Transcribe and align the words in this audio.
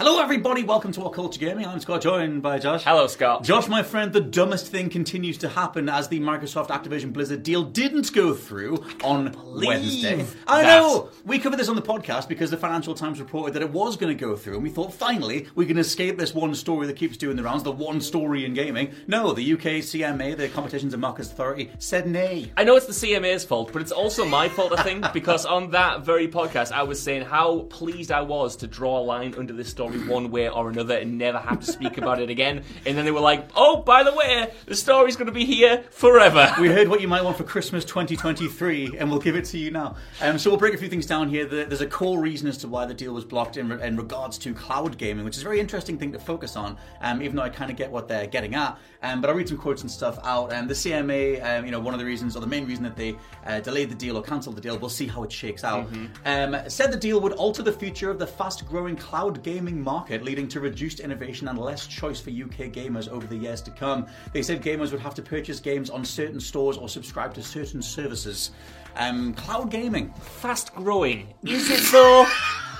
Hello, 0.00 0.22
everybody. 0.22 0.62
Welcome 0.62 0.92
to 0.92 1.00
What 1.00 1.12
Culture 1.12 1.40
Gaming. 1.40 1.66
I'm 1.66 1.80
Scott, 1.80 2.02
joined 2.02 2.40
by 2.40 2.60
Josh. 2.60 2.84
Hello, 2.84 3.08
Scott. 3.08 3.42
Josh, 3.42 3.66
my 3.66 3.82
friend, 3.82 4.12
the 4.12 4.20
dumbest 4.20 4.68
thing 4.68 4.90
continues 4.90 5.36
to 5.38 5.48
happen 5.48 5.88
as 5.88 6.06
the 6.06 6.20
Microsoft 6.20 6.68
Activision 6.68 7.12
Blizzard 7.12 7.42
deal 7.42 7.64
didn't 7.64 8.12
go 8.12 8.32
through 8.32 8.84
on 9.02 9.34
Wednesday. 9.44 10.24
I 10.46 10.62
that. 10.62 10.68
know! 10.68 11.08
We 11.24 11.40
covered 11.40 11.58
this 11.58 11.68
on 11.68 11.74
the 11.74 11.82
podcast 11.82 12.28
because 12.28 12.48
the 12.48 12.56
Financial 12.56 12.94
Times 12.94 13.18
reported 13.18 13.54
that 13.54 13.62
it 13.62 13.72
was 13.72 13.96
going 13.96 14.16
to 14.16 14.24
go 14.24 14.36
through, 14.36 14.54
and 14.54 14.62
we 14.62 14.70
thought 14.70 14.94
finally 14.94 15.48
we 15.56 15.66
can 15.66 15.78
escape 15.78 16.16
this 16.16 16.32
one 16.32 16.54
story 16.54 16.86
that 16.86 16.94
keeps 16.94 17.16
doing 17.16 17.34
the 17.34 17.42
rounds, 17.42 17.64
the 17.64 17.72
one 17.72 18.00
story 18.00 18.44
in 18.44 18.54
gaming. 18.54 18.92
No, 19.08 19.32
the 19.32 19.54
UK 19.54 19.82
CMA, 19.82 20.36
the 20.36 20.48
Competitions 20.48 20.94
and 20.94 21.00
Markets 21.00 21.32
Authority, 21.32 21.72
said 21.80 22.06
nay. 22.06 22.52
I 22.56 22.62
know 22.62 22.76
it's 22.76 22.86
the 22.86 22.92
CMA's 22.92 23.44
fault, 23.44 23.72
but 23.72 23.82
it's 23.82 23.90
also 23.90 24.24
my 24.24 24.48
fault, 24.48 24.78
I 24.78 24.84
think, 24.84 25.12
because 25.12 25.44
on 25.44 25.72
that 25.72 26.04
very 26.04 26.28
podcast, 26.28 26.70
I 26.70 26.84
was 26.84 27.02
saying 27.02 27.24
how 27.24 27.62
pleased 27.62 28.12
I 28.12 28.20
was 28.20 28.54
to 28.58 28.68
draw 28.68 29.00
a 29.00 29.02
line 29.02 29.34
under 29.36 29.52
this 29.52 29.68
story 29.68 29.87
one 29.92 30.30
way 30.30 30.48
or 30.48 30.68
another 30.70 30.96
and 30.96 31.18
never 31.18 31.38
have 31.38 31.60
to 31.60 31.66
speak 31.66 31.98
about 31.98 32.20
it 32.20 32.30
again. 32.30 32.64
And 32.86 32.96
then 32.96 33.04
they 33.04 33.10
were 33.10 33.20
like, 33.20 33.48
oh, 33.56 33.82
by 33.82 34.02
the 34.02 34.14
way, 34.14 34.50
the 34.66 34.74
story's 34.74 35.16
going 35.16 35.26
to 35.26 35.32
be 35.32 35.44
here 35.44 35.84
forever. 35.90 36.54
We 36.60 36.68
heard 36.68 36.88
what 36.88 37.00
you 37.00 37.08
might 37.08 37.22
want 37.24 37.36
for 37.36 37.44
Christmas 37.44 37.84
2023, 37.84 38.96
and 38.98 39.10
we'll 39.10 39.20
give 39.20 39.36
it 39.36 39.44
to 39.46 39.58
you 39.58 39.70
now. 39.70 39.96
Um, 40.20 40.38
so 40.38 40.50
we'll 40.50 40.58
break 40.58 40.74
a 40.74 40.78
few 40.78 40.88
things 40.88 41.06
down 41.06 41.28
here. 41.28 41.46
There's 41.46 41.80
a 41.80 41.86
core 41.86 42.20
reason 42.20 42.48
as 42.48 42.58
to 42.58 42.68
why 42.68 42.86
the 42.86 42.94
deal 42.94 43.14
was 43.14 43.24
blocked 43.24 43.56
in, 43.56 43.68
re- 43.68 43.86
in 43.86 43.96
regards 43.96 44.38
to 44.38 44.54
cloud 44.54 44.98
gaming, 44.98 45.24
which 45.24 45.36
is 45.36 45.42
a 45.42 45.44
very 45.44 45.60
interesting 45.60 45.98
thing 45.98 46.12
to 46.12 46.18
focus 46.18 46.56
on. 46.56 46.76
Um, 47.00 47.22
even 47.22 47.36
though 47.36 47.42
I 47.42 47.48
kind 47.48 47.70
of 47.70 47.76
get 47.76 47.90
what 47.90 48.08
they're 48.08 48.26
getting 48.26 48.54
at, 48.54 48.78
um, 49.02 49.20
but 49.20 49.30
I'll 49.30 49.36
read 49.36 49.48
some 49.48 49.58
quotes 49.58 49.82
and 49.82 49.90
stuff 49.90 50.18
out. 50.24 50.52
Um, 50.52 50.66
the 50.68 50.74
CMA, 50.74 51.44
um, 51.44 51.64
you 51.64 51.70
know, 51.70 51.80
one 51.80 51.94
of 51.94 52.00
the 52.00 52.06
reasons 52.06 52.36
or 52.36 52.40
the 52.40 52.46
main 52.46 52.66
reason 52.66 52.82
that 52.84 52.96
they 52.96 53.16
uh, 53.46 53.60
delayed 53.60 53.90
the 53.90 53.94
deal 53.94 54.16
or 54.16 54.22
cancelled 54.22 54.56
the 54.56 54.60
deal, 54.60 54.76
we'll 54.78 54.90
see 54.90 55.06
how 55.06 55.22
it 55.22 55.32
shakes 55.32 55.64
out. 55.64 55.86
Um, 56.24 56.56
said 56.68 56.92
the 56.92 56.96
deal 56.96 57.20
would 57.20 57.32
alter 57.32 57.62
the 57.62 57.72
future 57.72 58.10
of 58.10 58.18
the 58.18 58.26
fast-growing 58.26 58.96
cloud 58.96 59.42
gaming 59.42 59.77
market, 59.80 60.22
leading 60.22 60.48
to 60.48 60.60
reduced 60.60 61.00
innovation 61.00 61.48
and 61.48 61.58
less 61.58 61.86
choice 61.86 62.20
for 62.20 62.30
UK 62.30 62.72
gamers 62.72 63.08
over 63.08 63.26
the 63.26 63.36
years 63.36 63.60
to 63.62 63.70
come. 63.70 64.06
They 64.32 64.42
said 64.42 64.62
gamers 64.62 64.92
would 64.92 65.00
have 65.00 65.14
to 65.14 65.22
purchase 65.22 65.60
games 65.60 65.90
on 65.90 66.04
certain 66.04 66.40
stores 66.40 66.76
or 66.76 66.88
subscribe 66.88 67.34
to 67.34 67.42
certain 67.42 67.82
services. 67.82 68.52
Um, 68.96 69.34
cloud 69.34 69.70
gaming. 69.70 70.12
Fast 70.14 70.74
growing. 70.74 71.34
Is 71.44 71.70
it 71.70 71.92
though? 71.92 72.26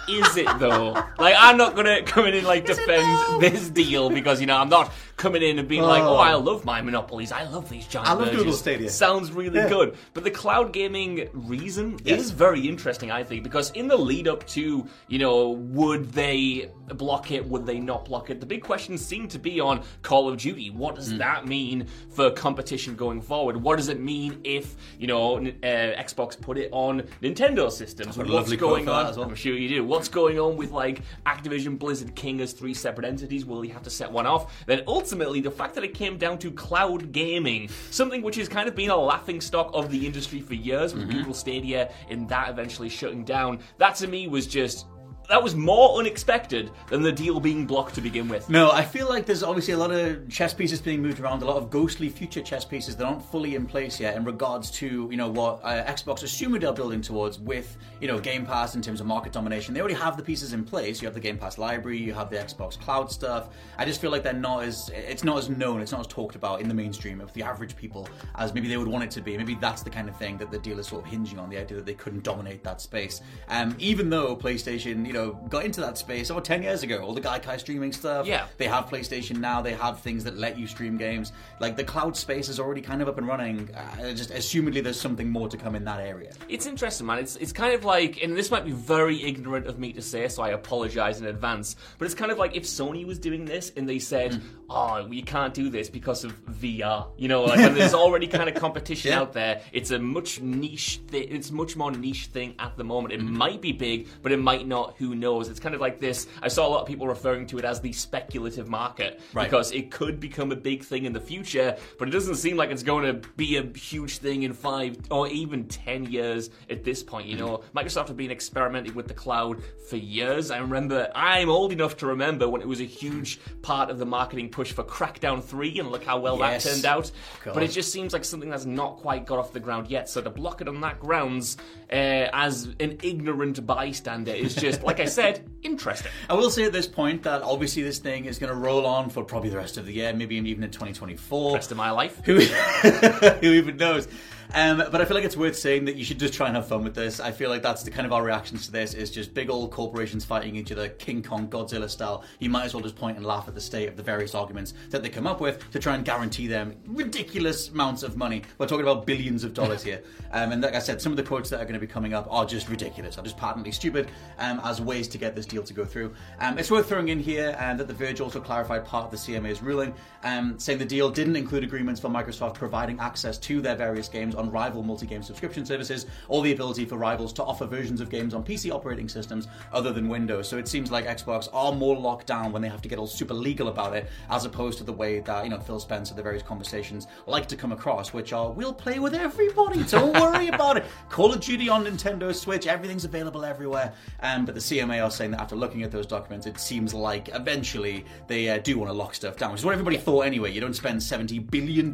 Is 0.09 0.37
it 0.37 0.59
though? 0.59 0.93
Like, 1.19 1.35
I'm 1.39 1.57
not 1.57 1.77
gonna 1.77 2.03
come 2.03 2.27
in 2.27 2.35
and 2.35 2.47
like 2.47 2.65
defend 2.65 3.43
this 3.43 3.69
deal 3.69 4.09
because 4.09 4.41
you 4.41 4.47
know 4.47 4.57
I'm 4.57 4.69
not 4.71 4.93
coming 5.19 5.43
in 5.43 5.59
and 5.59 5.69
being 5.69 5.83
like, 5.83 6.03
Oh. 6.03 6.15
oh, 6.15 6.17
I 6.17 6.33
love 6.35 6.65
my 6.65 6.81
monopolies. 6.81 7.33
I 7.33 7.43
love 7.43 7.69
these 7.69 7.87
giant. 7.87 8.09
I 8.09 8.13
love 8.13 8.21
mergers. 8.29 8.37
Google 8.39 8.53
Stadia. 8.55 8.89
Sounds 8.89 9.31
really 9.33 9.59
Yeah. 9.59 9.69
good. 9.69 9.97
But 10.15 10.25
the 10.25 10.31
cloud 10.31 10.73
gaming 10.73 11.29
reason 11.35 11.99
Yes. 12.05 12.21
is 12.21 12.31
very 12.31 12.67
interesting, 12.67 13.11
I 13.11 13.25
think, 13.25 13.43
because 13.43 13.71
in 13.73 13.89
the 13.89 13.97
lead 13.99 14.29
up 14.29 14.47
to 14.49 14.87
you 15.09 15.19
know, 15.19 15.49
would 15.51 16.13
they 16.13 16.71
block 16.95 17.31
it? 17.33 17.45
Would 17.47 17.67
they 17.67 17.81
not 17.81 18.05
block 18.07 18.31
it? 18.31 18.39
The 18.41 18.47
big 18.47 18.63
questions 18.63 19.05
seem 19.05 19.27
to 19.29 19.39
be 19.39 19.61
on 19.61 19.83
Call 20.03 20.29
of 20.29 20.37
Duty. 20.39 20.71
What 20.71 20.95
does 20.95 21.11
Hmm. 21.11 21.19
that 21.19 21.47
mean 21.47 21.87
for 22.11 22.31
competition 22.31 22.95
going 22.95 23.21
forward? 23.21 23.61
What 23.63 23.77
does 23.77 23.89
it 23.89 23.99
mean 24.01 24.39
if 24.45 24.77
you 25.01 25.09
know 25.09 25.37
uh, 25.39 25.41
Xbox 25.67 26.41
put 26.41 26.57
it 26.59 26.69
on 26.73 27.03
Nintendo 27.23 27.71
systems? 27.73 28.17
What's 28.17 28.53
going 28.55 28.89
on? 28.89 29.17
well. 29.17 29.23
I'm 29.25 29.35
sure 29.35 29.55
you 29.55 29.69
do. 29.69 29.85
What's 29.85 30.09
going 30.09 30.39
on 30.39 30.57
with 30.57 30.71
like 30.71 31.03
Activision, 31.27 31.77
Blizzard, 31.79 32.15
King 32.15 32.41
as 32.41 32.53
three 32.53 32.73
separate 32.75 33.05
entities? 33.07 33.45
Will 33.45 33.63
he 33.63 33.71
have 33.71 33.83
to 33.83 33.91
set 33.91 34.13
one 34.13 34.25
off? 34.27 34.65
Then 34.67 34.83
ultimately, 34.87 35.08
the 35.41 35.51
fact 35.51 35.75
that 35.75 35.85
it 35.85 35.95
came 35.95 36.19
down 36.19 36.39
to 36.39 36.51
cloud 36.51 37.13
gaming, 37.13 37.69
something 37.91 38.23
which 38.23 38.37
has 38.37 38.49
kind 38.49 38.69
of 38.69 38.75
been 38.75 38.91
a 38.91 38.97
laughing 38.97 39.41
stock 39.41 39.71
of 39.75 39.91
the 39.91 40.07
industry 40.07 40.41
for 40.41 40.55
years, 40.55 40.95
with 40.95 41.09
Mm-hmm. 41.09 41.19
Google 41.19 41.35
Stadia 41.35 41.91
and 42.11 42.29
that 42.29 42.51
eventually 42.51 42.89
shutting 42.89 43.25
down. 43.25 43.61
That 43.79 43.95
to 43.97 44.07
me 44.07 44.29
was 44.29 44.47
just. 44.47 44.87
That 45.29 45.43
was 45.43 45.55
more 45.55 45.99
unexpected 45.99 46.71
than 46.89 47.03
the 47.03 47.13
deal 47.13 47.39
being 47.39 47.67
blocked 47.67 47.95
to 47.97 48.01
begin 48.01 48.29
with. 48.29 48.49
No, 48.49 48.71
I 48.71 48.83
feel 48.83 49.11
like 49.11 49.27
there's 49.27 49.43
obviously 49.43 49.75
a 49.75 49.77
lot 49.77 49.91
of 49.91 50.27
chess 50.31 50.55
pieces 50.55 50.81
being 50.81 51.03
moved 51.03 51.21
around, 51.21 51.43
a 51.43 51.45
lot 51.45 51.59
of 51.59 51.69
ghostly 51.69 52.09
future 52.09 52.41
chess 52.41 52.65
pieces 52.65 52.97
that 52.97 53.05
aren't 53.05 53.23
fully 53.23 53.55
in 53.55 53.67
place 53.67 54.01
yet 54.01 54.17
in 54.17 54.25
regards 54.25 54.71
to 54.71 55.07
you 55.11 55.19
know 55.19 55.29
what 55.29 55.61
uh, 55.63 55.85
Xbox 55.85 56.23
assumedly 56.23 56.67
are 56.67 56.73
building 56.73 57.03
towards 57.03 57.39
with 57.39 57.77
you 58.01 58.09
know 58.09 58.19
Game 58.19 58.47
Pass 58.47 58.75
in 58.75 58.81
terms 58.81 59.03
of 59.03 59.07
market 59.07 59.31
domination. 59.35 59.75
They 59.75 59.81
already 59.81 59.97
have 59.97 60.17
the 60.17 60.23
pieces 60.23 60.55
in 60.55 60.65
place. 60.65 61.03
You 61.03 61.07
have 61.09 61.15
the 61.15 61.21
Game 61.21 61.37
Pass 61.37 61.59
library, 61.59 61.99
you 61.99 62.15
have 62.15 62.31
the 62.31 62.37
Xbox 62.37 62.81
Cloud 62.81 63.13
stuff. 63.13 63.51
I 63.77 63.85
just 63.85 64.01
feel 64.01 64.11
like 64.11 64.23
they're 64.23 64.33
not 64.33 64.65
as 64.65 64.91
it's 64.95 65.25
not 65.25 65.37
as 65.37 65.51
known, 65.51 65.83
it's 65.83 65.93
not 65.93 66.01
as 66.01 66.07
talked 66.07 66.37
about 66.37 66.63
in 66.63 66.69
the 66.69 66.75
mainstream 66.75 67.21
of 67.21 67.31
the 67.35 67.43
average 67.43 67.77
people 67.77 68.09
as 68.37 68.55
maybe 68.55 68.67
they 68.69 68.79
would 68.79 68.89
want 68.89 69.05
it 69.05 69.11
to 69.11 69.21
be. 69.21 69.37
Maybe 69.37 69.57
that's 69.57 69.83
the 69.83 69.91
kind 69.91 70.09
of 70.09 70.17
thing 70.17 70.39
that 70.39 70.51
the 70.51 70.59
deal 70.59 70.79
is 70.79 70.87
sort 70.87 71.05
of 71.05 71.11
hinging 71.11 71.39
on 71.39 71.51
the 71.51 71.59
idea 71.59 71.77
that 71.77 71.85
they 71.85 71.93
couldn't 71.93 72.25
dominate 72.25 72.65
that 72.65 72.81
space. 72.81 73.21
Um, 73.49 73.77
even 73.79 74.09
though 74.09 74.35
PlayStation, 74.35 75.07
you 75.07 75.13
know, 75.13 75.18
got 75.49 75.65
into 75.65 75.81
that 75.81 75.99
space 75.99 76.31
over 76.31 76.41
ten 76.41 76.63
years 76.63 76.83
ago, 76.83 76.99
all 76.99 77.15
the 77.15 77.21
Gaikai 77.21 77.59
streaming 77.61 77.93
stuff. 77.93 78.27
Yeah. 78.27 78.47
They 78.57 78.67
have 78.67 78.87
PlayStation 78.87 79.39
now. 79.39 79.61
They 79.63 79.75
have 79.75 80.01
things 80.01 80.25
that 80.25 80.37
let 80.37 80.59
you 80.59 80.67
stream 80.67 80.97
games. 80.97 81.33
Like 81.61 81.77
the 81.77 81.85
cloud 81.85 82.17
space 82.17 82.49
is 82.49 82.59
already 82.61 82.81
kind 82.81 83.03
of 83.03 83.09
up 83.09 83.19
and 83.19 83.27
running. 83.27 83.69
Uh, 83.75 84.13
just 84.15 84.31
assumedly, 84.31 84.83
there's 84.83 85.01
something 85.01 85.29
more 85.31 85.49
to 85.49 85.57
come 85.57 85.75
in 85.75 85.85
that 85.85 86.01
area. 86.01 86.33
It's 86.49 86.67
interesting, 86.67 87.07
man. 87.07 87.19
It's 87.19 87.37
it's 87.37 87.53
kind 87.53 87.75
of 87.75 87.85
like, 87.85 88.23
and 88.23 88.37
this 88.37 88.51
might 88.51 88.65
be 88.65 88.73
very 88.73 89.23
ignorant 89.23 89.67
of 89.67 89.79
me 89.79 89.93
to 89.95 90.03
say, 90.03 90.29
so 90.29 90.43
I 90.43 90.51
apologize 90.51 91.21
in 91.21 91.27
advance. 91.27 91.77
But 91.99 92.07
it's 92.07 92.15
kind 92.15 92.31
of 92.33 92.39
like 92.39 92.57
if 92.57 92.65
Sony 92.65 93.05
was 93.07 93.19
doing 93.19 93.45
this 93.45 93.73
and 93.77 93.89
they 93.89 93.99
said, 93.99 94.33
Mm. 94.33 94.41
"Oh, 94.71 95.07
we 95.07 95.23
can't 95.23 95.55
do 95.55 95.71
this 95.71 95.89
because 95.89 96.25
of 96.25 96.33
VR," 96.47 97.07
you 97.17 97.29
know, 97.29 97.45
like 97.45 97.75
there's 97.75 97.95
already 98.05 98.27
kind 98.27 98.49
of 98.49 98.55
competition 98.55 99.13
Yeah. 99.13 99.21
out 99.21 99.33
there. 99.33 99.63
It's 99.73 99.91
a 99.91 99.99
much 99.99 100.41
niche. 100.41 101.01
Thi- 101.09 101.19
it's 101.19 101.51
much 101.51 101.77
more 101.77 101.91
niche 101.91 102.27
thing 102.27 102.55
at 102.59 102.77
the 102.77 102.85
moment. 102.85 103.15
It 103.15 103.23
might 103.23 103.61
be 103.61 103.73
big, 103.73 104.09
but 104.23 104.33
it 104.33 104.39
might 104.39 104.67
not. 104.67 104.95
Who 104.99 105.08
knows? 105.15 105.49
It's 105.49 105.61
kind 105.61 105.75
of 105.75 105.81
like 105.81 106.01
this. 106.01 106.27
I 106.43 106.49
saw 106.49 106.67
a 106.67 106.71
lot 106.71 106.81
of 106.83 106.87
people 106.87 107.07
referring 107.07 107.47
to 107.49 107.59
it 107.59 107.65
as 107.65 107.81
the 107.81 107.93
speculative 107.93 108.69
market 108.69 109.21
Right. 109.33 109.45
because 109.45 109.73
it 109.73 109.91
could 109.91 110.21
become 110.21 110.53
a 110.53 110.57
big 110.57 110.83
thing 110.85 111.05
in 111.05 111.13
the 111.13 111.21
future, 111.21 111.77
but 111.99 112.09
it 112.09 112.11
doesn't 112.11 112.37
seem 112.37 112.57
like 112.57 112.71
it's 112.71 112.83
going 112.83 113.05
to 113.21 113.29
be 113.37 113.57
a 113.57 113.63
huge 113.77 114.19
thing 114.19 114.43
in 114.43 114.53
five 114.53 114.97
or 115.11 115.29
even 115.29 115.67
ten 115.69 116.05
years 116.05 116.51
at 116.71 116.85
this 116.85 117.03
point. 117.03 117.27
You 117.29 117.37
know, 117.37 117.63
Microsoft 117.75 118.09
have 118.09 118.17
been 118.17 118.31
experimenting 118.31 118.95
with 118.95 119.09
the 119.09 119.15
cloud 119.15 119.63
for 119.89 119.97
years. 119.97 120.51
I 120.51 120.59
remember, 120.59 121.11
I'm 121.15 121.49
old 121.51 121.73
enough 121.73 121.97
to 121.99 122.07
remember 122.07 122.49
when 122.49 122.61
it 122.61 122.69
was 122.69 122.81
a 122.81 122.85
huge 122.85 123.41
part 123.63 123.91
of 123.91 123.99
the 123.99 124.07
marketing 124.07 124.49
push 124.51 124.73
for 124.73 124.85
Crackdown 124.85 125.43
3, 125.43 125.79
and 125.79 125.91
look 125.91 126.05
how 126.05 126.19
well 126.19 126.39
Yes. 126.39 126.65
that 126.65 126.71
turned 126.71 126.85
out. 126.85 127.11
God. 127.45 127.55
But 127.55 127.63
it 127.63 127.69
just 127.71 127.93
seems 127.93 128.13
like 128.13 128.25
something 128.25 128.51
that's 128.51 128.67
not 128.67 128.97
quite 128.99 129.27
got 129.27 129.39
off 129.39 129.53
the 129.53 129.61
ground 129.61 129.89
yet. 129.89 130.09
So 130.09 130.21
to 130.21 130.31
block 130.31 130.61
it 130.61 130.69
on 130.69 130.81
that 130.83 131.01
grounds 131.01 131.57
uh, 131.91 131.95
as 132.33 132.65
an 132.81 132.99
ignorant 133.03 133.65
bystander 133.67 134.33
is 134.33 134.55
just, 134.55 134.83
like 134.83 134.98
I 135.01 135.07
said, 135.07 135.49
interesting. 135.63 136.11
I 136.29 136.35
will 136.35 136.51
say 136.51 136.65
at 136.65 136.73
this 136.73 136.87
point 136.87 137.23
that 137.23 137.43
obviously 137.43 137.83
this 137.83 137.99
thing 137.99 138.25
is 138.25 138.39
going 138.39 138.53
to 138.53 138.59
roll 138.59 138.87
on 138.87 139.11
for 139.11 139.25
probably 139.25 139.51
the 139.51 139.57
rest 139.57 139.77
of 139.77 139.87
the 139.87 139.93
year, 139.93 140.13
maybe 140.13 140.37
even 140.37 140.63
in 140.63 140.71
2024. 140.71 141.55
Rest 141.55 141.71
of 141.71 141.77
my 141.77 141.91
life. 141.91 142.21
Who, 142.25 142.39
who 142.41 143.53
even 143.53 143.77
knows? 143.77 144.09
Um, 144.55 144.79
but 144.79 145.01
I 145.01 145.05
feel 145.05 145.15
like 145.15 145.25
it's 145.25 145.37
worth 145.37 145.57
saying 145.57 145.85
that 145.87 145.97
you 145.97 146.05
should 146.05 146.19
just 146.19 146.33
try 146.33 146.47
and 146.47 146.57
have 146.57 146.67
fun 146.67 146.83
with 146.83 146.95
this. 146.95 147.21
I 147.21 147.33
feel 147.33 147.51
like 147.51 147.63
that's 147.63 147.83
the 147.83 147.91
kind 147.91 148.07
of 148.07 148.13
our 148.13 148.23
reactions 148.23 148.67
to 148.67 148.73
this 148.73 148.95
is 148.95 149.11
just 149.11 149.35
big 149.35 149.51
old 149.51 149.71
corporations 149.71 150.25
fighting 150.25 150.57
each 150.57 150.73
other, 150.73 150.89
King 150.89 151.23
Kong, 151.23 151.49
Godzilla 151.49 151.89
style. 151.89 152.25
You 152.39 152.49
might 152.49 152.65
as 152.65 152.75
well 152.75 152.83
just 152.83 152.97
point 152.97 153.17
and 153.17 153.27
laugh 153.27 153.47
at 153.49 153.55
the 153.55 153.61
state 153.61 153.89
of 153.89 153.97
the 153.97 154.03
various 154.03 154.35
arguments 154.35 154.75
that 154.91 155.03
they 155.03 155.11
come 155.11 155.27
up 155.27 155.41
with 155.41 155.71
to 155.73 155.79
try 155.79 155.95
and 155.95 156.05
guarantee 156.05 156.47
them 156.47 156.77
ridiculous 156.87 157.69
amounts 157.69 158.03
of 158.03 158.17
money. 158.17 158.43
We're 158.57 158.67
talking 158.67 158.87
about 158.87 159.07
billions 159.07 159.45
of 159.45 159.55
dollars 159.55 159.83
here. 159.83 160.03
Um, 160.31 160.53
and 160.53 160.61
like 160.61 160.75
I 160.75 160.79
said, 160.79 161.01
some 161.01 161.11
of 161.11 161.17
the 161.17 161.23
quotes 161.23 161.49
that 161.49 161.59
are 161.59 161.65
going 161.65 161.73
to 161.73 161.81
be 161.81 161.87
coming 161.87 162.13
up 162.13 162.27
are 162.31 162.45
just 162.45 162.69
ridiculous, 162.69 163.17
are 163.17 163.23
just 163.23 163.39
patently 163.39 163.73
stupid 163.73 164.11
um, 164.39 164.61
as 164.63 164.79
ways 164.79 165.09
to 165.09 165.17
get 165.17 165.35
this 165.35 165.47
deal 165.47 165.63
to 165.63 165.73
go 165.73 165.87
through. 165.87 166.15
Um, 166.39 166.59
it's 166.59 166.71
worth 166.71 166.87
throwing 166.87 167.09
in 167.09 167.19
here 167.19 167.57
um, 167.59 167.79
that 167.79 167.89
The 167.89 167.95
Verge 167.95 168.21
also 168.21 168.39
clarified 168.39 168.85
part 168.85 169.07
of 169.07 169.11
the 169.11 169.17
CMA's 169.17 169.63
ruling, 169.63 169.95
um, 170.25 170.59
saying 170.59 170.79
the 170.79 170.85
deal 170.85 171.09
didn't 171.11 171.37
include 171.37 171.65
agreements 171.65 171.99
for 171.99 172.11
Microsoft 172.11 172.55
providing 172.55 173.01
access 173.01 173.39
to 173.39 173.63
their 173.63 173.75
various 173.75 174.07
games 174.07 174.35
on 174.39 174.51
rival 174.51 174.83
multi 174.83 175.07
game 175.07 175.23
subscription 175.23 175.65
services 175.67 176.07
or 176.29 176.43
the 176.43 176.53
ability 176.53 176.85
for 176.85 176.97
rivals 176.97 177.33
to 177.35 177.45
offer 177.45 177.67
versions 177.67 178.01
of 178.01 178.11
games 178.11 178.35
on 178.35 178.45
PC 178.45 178.71
operating 178.71 179.09
systems 179.09 179.49
other 179.73 179.93
than 179.93 180.09
Windows. 180.09 180.49
So 180.49 180.59
it 180.59 180.69
seems 180.69 180.91
like 180.91 181.07
Xbox 181.07 181.49
are 181.53 181.73
more 181.73 181.97
locked 181.97 182.27
down 182.27 182.53
when 182.53 182.63
they 182.63 182.69
have 182.69 182.83
to 182.83 182.89
get 182.89 182.99
all 182.99 183.07
super 183.07 183.35
legal 183.35 183.69
about 183.69 183.97
it, 183.97 184.09
as 184.31 184.45
opposed 184.45 184.79
to 184.79 184.85
the 184.85 184.93
way 184.93 185.21
that, 185.21 185.45
you 185.45 185.51
know, 185.51 185.59
Phil 185.59 185.81
Spencer, 185.81 186.15
the 186.15 186.23
various 186.23 186.43
conversations 186.43 187.07
like 187.27 187.47
to 187.49 187.57
come 187.57 187.73
across, 187.73 188.13
which 188.13 188.33
are, 188.33 188.51
we'll 188.51 188.73
play 188.73 188.99
with 188.99 189.15
everybody, 189.15 189.83
don't 189.85 190.19
worry 190.19 190.49
about 190.59 190.77
it. 190.77 190.85
Call 191.09 191.33
of 191.33 191.41
Duty 191.41 191.69
on 191.69 191.85
Nintendo 191.85 192.35
Switch, 192.35 192.67
everything's 192.67 193.05
available 193.05 193.45
everywhere. 193.45 193.93
Um, 194.21 194.45
but 194.45 194.55
the 194.55 194.61
CMA 194.61 195.05
are 195.05 195.11
saying 195.11 195.33
that 195.33 195.41
after 195.41 195.57
looking 195.57 195.83
at 195.83 195.91
those 195.91 196.07
documents, 196.07 196.47
it 196.47 196.59
seems 196.59 196.95
like 196.95 197.29
eventually 197.35 198.05
they 198.27 198.49
uh, 198.49 198.59
do 198.59 198.79
want 198.79 198.91
to 198.91 198.95
lock 198.95 199.15
stuff 199.15 199.37
down, 199.37 199.53
which 199.53 199.61
is 199.61 199.65
what 199.65 199.73
everybody 199.73 199.97
thought 199.97 200.23
anyway. 200.23 200.53
You 200.53 200.61
don't 200.61 200.75
spend 200.75 201.01
$70 201.01 201.51
billion 201.51 201.93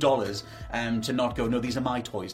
um, 0.73 1.01
to 1.01 1.13
not 1.13 1.37
go, 1.37 1.47
no, 1.47 1.59
these 1.59 1.77
are 1.77 1.81
my 1.81 2.01
toys 2.01 2.34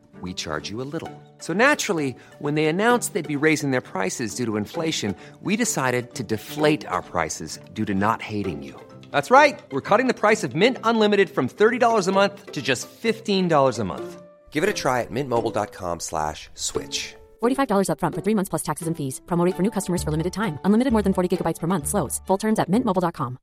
we 0.21 0.33
charge 0.33 0.69
you 0.69 0.81
a 0.81 0.89
little. 0.93 1.09
So 1.37 1.53
naturally, 1.53 2.13
when 2.39 2.55
they 2.55 2.65
announced 2.65 3.13
they'd 3.13 3.25
be 3.39 3.45
raising 3.47 3.71
their 3.71 3.79
prices 3.81 4.35
due 4.35 4.45
to 4.45 4.57
inflation, 4.57 5.15
we 5.41 5.55
decided 5.55 6.13
to 6.15 6.23
deflate 6.23 6.85
our 6.85 7.01
prices 7.01 7.59
due 7.71 7.85
to 7.85 7.95
not 7.95 8.21
hating 8.21 8.61
you. 8.61 8.75
That's 9.11 9.31
right. 9.31 9.57
We're 9.71 9.87
cutting 9.89 10.07
the 10.07 10.21
price 10.25 10.43
of 10.43 10.53
Mint 10.53 10.77
Unlimited 10.83 11.29
from 11.29 11.47
$30 11.47 12.07
a 12.07 12.11
month 12.11 12.51
to 12.51 12.61
just 12.61 12.89
$15 13.01 13.79
a 13.79 13.83
month. 13.85 14.21
Give 14.51 14.63
it 14.63 14.69
a 14.69 14.73
try 14.73 14.99
at 14.99 15.11
mintmobile.com 15.11 15.99
slash 16.01 16.49
switch. 16.55 17.15
$45 17.41 17.87
upfront 17.87 18.15
for 18.15 18.21
three 18.21 18.35
months 18.35 18.49
plus 18.49 18.63
taxes 18.63 18.87
and 18.87 18.97
fees. 18.97 19.21
Promo 19.25 19.45
rate 19.45 19.55
for 19.55 19.63
new 19.63 19.71
customers 19.71 20.03
for 20.03 20.11
limited 20.11 20.33
time. 20.33 20.59
Unlimited 20.65 20.91
more 20.91 21.01
than 21.01 21.13
40 21.13 21.29
gigabytes 21.37 21.59
per 21.59 21.67
month. 21.67 21.87
Slows. 21.87 22.21
Full 22.27 22.37
terms 22.37 22.59
at 22.59 22.69
mintmobile.com. 22.69 23.37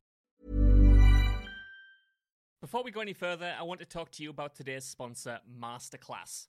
Before 2.61 2.83
we 2.83 2.91
go 2.91 3.01
any 3.01 3.13
further, 3.13 3.55
I 3.57 3.63
want 3.63 3.79
to 3.81 3.87
talk 3.87 4.11
to 4.13 4.23
you 4.23 4.31
about 4.31 4.57
today's 4.57 4.85
sponsor, 4.85 5.39
Masterclass. 5.63 6.49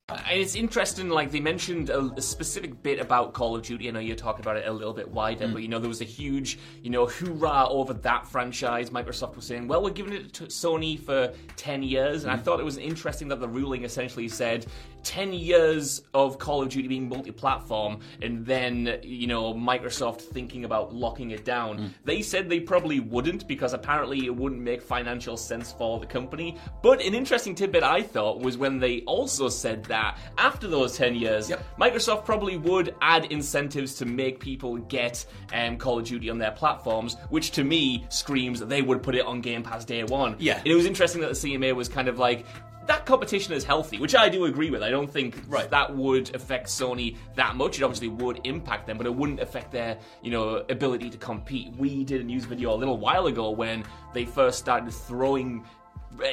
And 0.25 0.39
it's 0.39 0.55
interesting, 0.55 1.09
like 1.09 1.31
they 1.31 1.39
mentioned 1.39 1.89
a, 1.89 2.11
a, 2.17 2.21
specific 2.21 2.81
bit 2.83 2.99
about 2.99 3.33
Call 3.33 3.55
of 3.55 3.63
Duty. 3.63 3.87
I 3.87 3.91
know 3.91 3.99
you're 3.99 4.15
talking 4.15 4.41
about 4.41 4.57
it 4.57 4.67
a 4.67 4.71
little 4.71 4.93
bit 4.93 5.09
wider, 5.09 5.47
mm. 5.47 5.53
but 5.53 5.61
you 5.61 5.67
know 5.67 5.79
there 5.79 5.89
was 5.89 6.01
a 6.01 6.05
huge, 6.05 6.59
you 6.81 6.89
know, 6.89 7.05
hoorah 7.05 7.67
over 7.69 7.93
that 7.93 8.27
franchise. 8.27 8.89
Microsoft 8.89 9.35
was 9.35 9.45
saying, 9.45 9.67
"Well, 9.67 9.83
we're 9.83 9.91
giving 9.91 10.13
it 10.13 10.33
to 10.33 10.45
Sony 10.45 10.99
for 10.99 11.33
ten 11.55 11.83
years," 11.83 12.23
and 12.23 12.31
mm. 12.31 12.35
I 12.35 12.41
thought 12.41 12.59
it 12.59 12.65
was 12.65 12.77
interesting 12.77 13.27
that 13.29 13.39
the 13.39 13.47
ruling 13.47 13.83
essentially 13.83 14.27
said 14.27 14.65
10 15.03 15.33
years 15.33 16.03
of 16.13 16.37
Call 16.37 16.61
of 16.61 16.69
Duty 16.69 16.87
being 16.87 17.09
multi-platform 17.09 17.99
and 18.21 18.45
then, 18.45 18.99
you 19.03 19.27
know, 19.27 19.53
Microsoft 19.53 20.21
thinking 20.21 20.65
about 20.65 20.93
locking 20.93 21.31
it 21.31 21.45
down. 21.45 21.77
Mm. 21.79 21.89
They 22.05 22.21
said 22.21 22.49
they 22.49 22.59
probably 22.59 22.99
wouldn't 22.99 23.47
because 23.47 23.73
apparently 23.73 24.25
it 24.25 24.35
wouldn't 24.35 24.61
make 24.61 24.81
financial 24.81 25.37
sense 25.37 25.71
for 25.71 25.99
the 25.99 26.05
company. 26.05 26.57
But 26.81 27.01
an 27.01 27.13
interesting 27.13 27.55
tidbit 27.55 27.83
I 27.83 28.01
thought 28.01 28.39
was 28.39 28.57
when 28.57 28.79
they 28.79 29.01
also 29.01 29.49
said 29.49 29.83
that 29.85 30.00
after 30.37 30.67
those 30.67 30.97
10 30.97 31.15
years, 31.15 31.49
yep. 31.49 31.63
Microsoft 31.79 32.25
probably 32.25 32.57
would 32.57 32.95
add 33.01 33.25
incentives 33.25 33.95
to 33.95 34.05
make 34.05 34.39
people 34.39 34.77
get 34.77 35.25
um, 35.53 35.77
Call 35.77 35.99
of 35.99 36.05
Duty 36.05 36.29
on 36.29 36.37
their 36.37 36.51
platforms, 36.51 37.15
which 37.29 37.51
to 37.51 37.63
me 37.63 38.05
screams 38.09 38.59
that 38.59 38.69
they 38.69 38.81
would 38.81 39.03
put 39.03 39.15
it 39.15 39.25
on 39.25 39.41
Game 39.41 39.63
Pass 39.63 39.85
day 39.85 40.03
one. 40.03 40.35
Yeah. 40.39 40.61
It 40.65 40.73
was 40.73 40.85
interesting 40.85 41.21
that 41.21 41.29
the 41.29 41.33
CMA 41.33 41.75
was 41.75 41.89
kind 41.89 42.07
of 42.07 42.19
like, 42.19 42.45
that 42.87 43.05
competition 43.05 43.53
is 43.53 43.63
healthy, 43.63 43.99
which 43.99 44.15
I 44.15 44.27
do 44.27 44.45
agree 44.45 44.69
with. 44.69 44.83
I 44.83 44.89
don't 44.89 45.09
think 45.09 45.41
right. 45.47 45.69
that 45.69 45.95
would 45.95 46.33
affect 46.35 46.67
Sony 46.67 47.15
that 47.35 47.55
much. 47.55 47.77
It 47.77 47.83
obviously 47.83 48.09
would 48.09 48.41
impact 48.43 48.87
them, 48.87 48.97
but 48.97 49.05
it 49.05 49.13
wouldn't 49.13 49.39
affect 49.39 49.71
their, 49.71 49.97
you 50.21 50.31
know, 50.31 50.65
ability 50.69 51.09
to 51.11 51.17
compete. 51.17 51.73
We 51.77 52.03
did 52.03 52.21
a 52.21 52.23
news 52.23 52.45
video 52.45 52.73
a 52.73 52.75
little 52.75 52.97
while 52.97 53.27
ago 53.27 53.51
when 53.51 53.83
they 54.13 54.25
first 54.25 54.59
started 54.59 54.91
throwing 54.91 55.63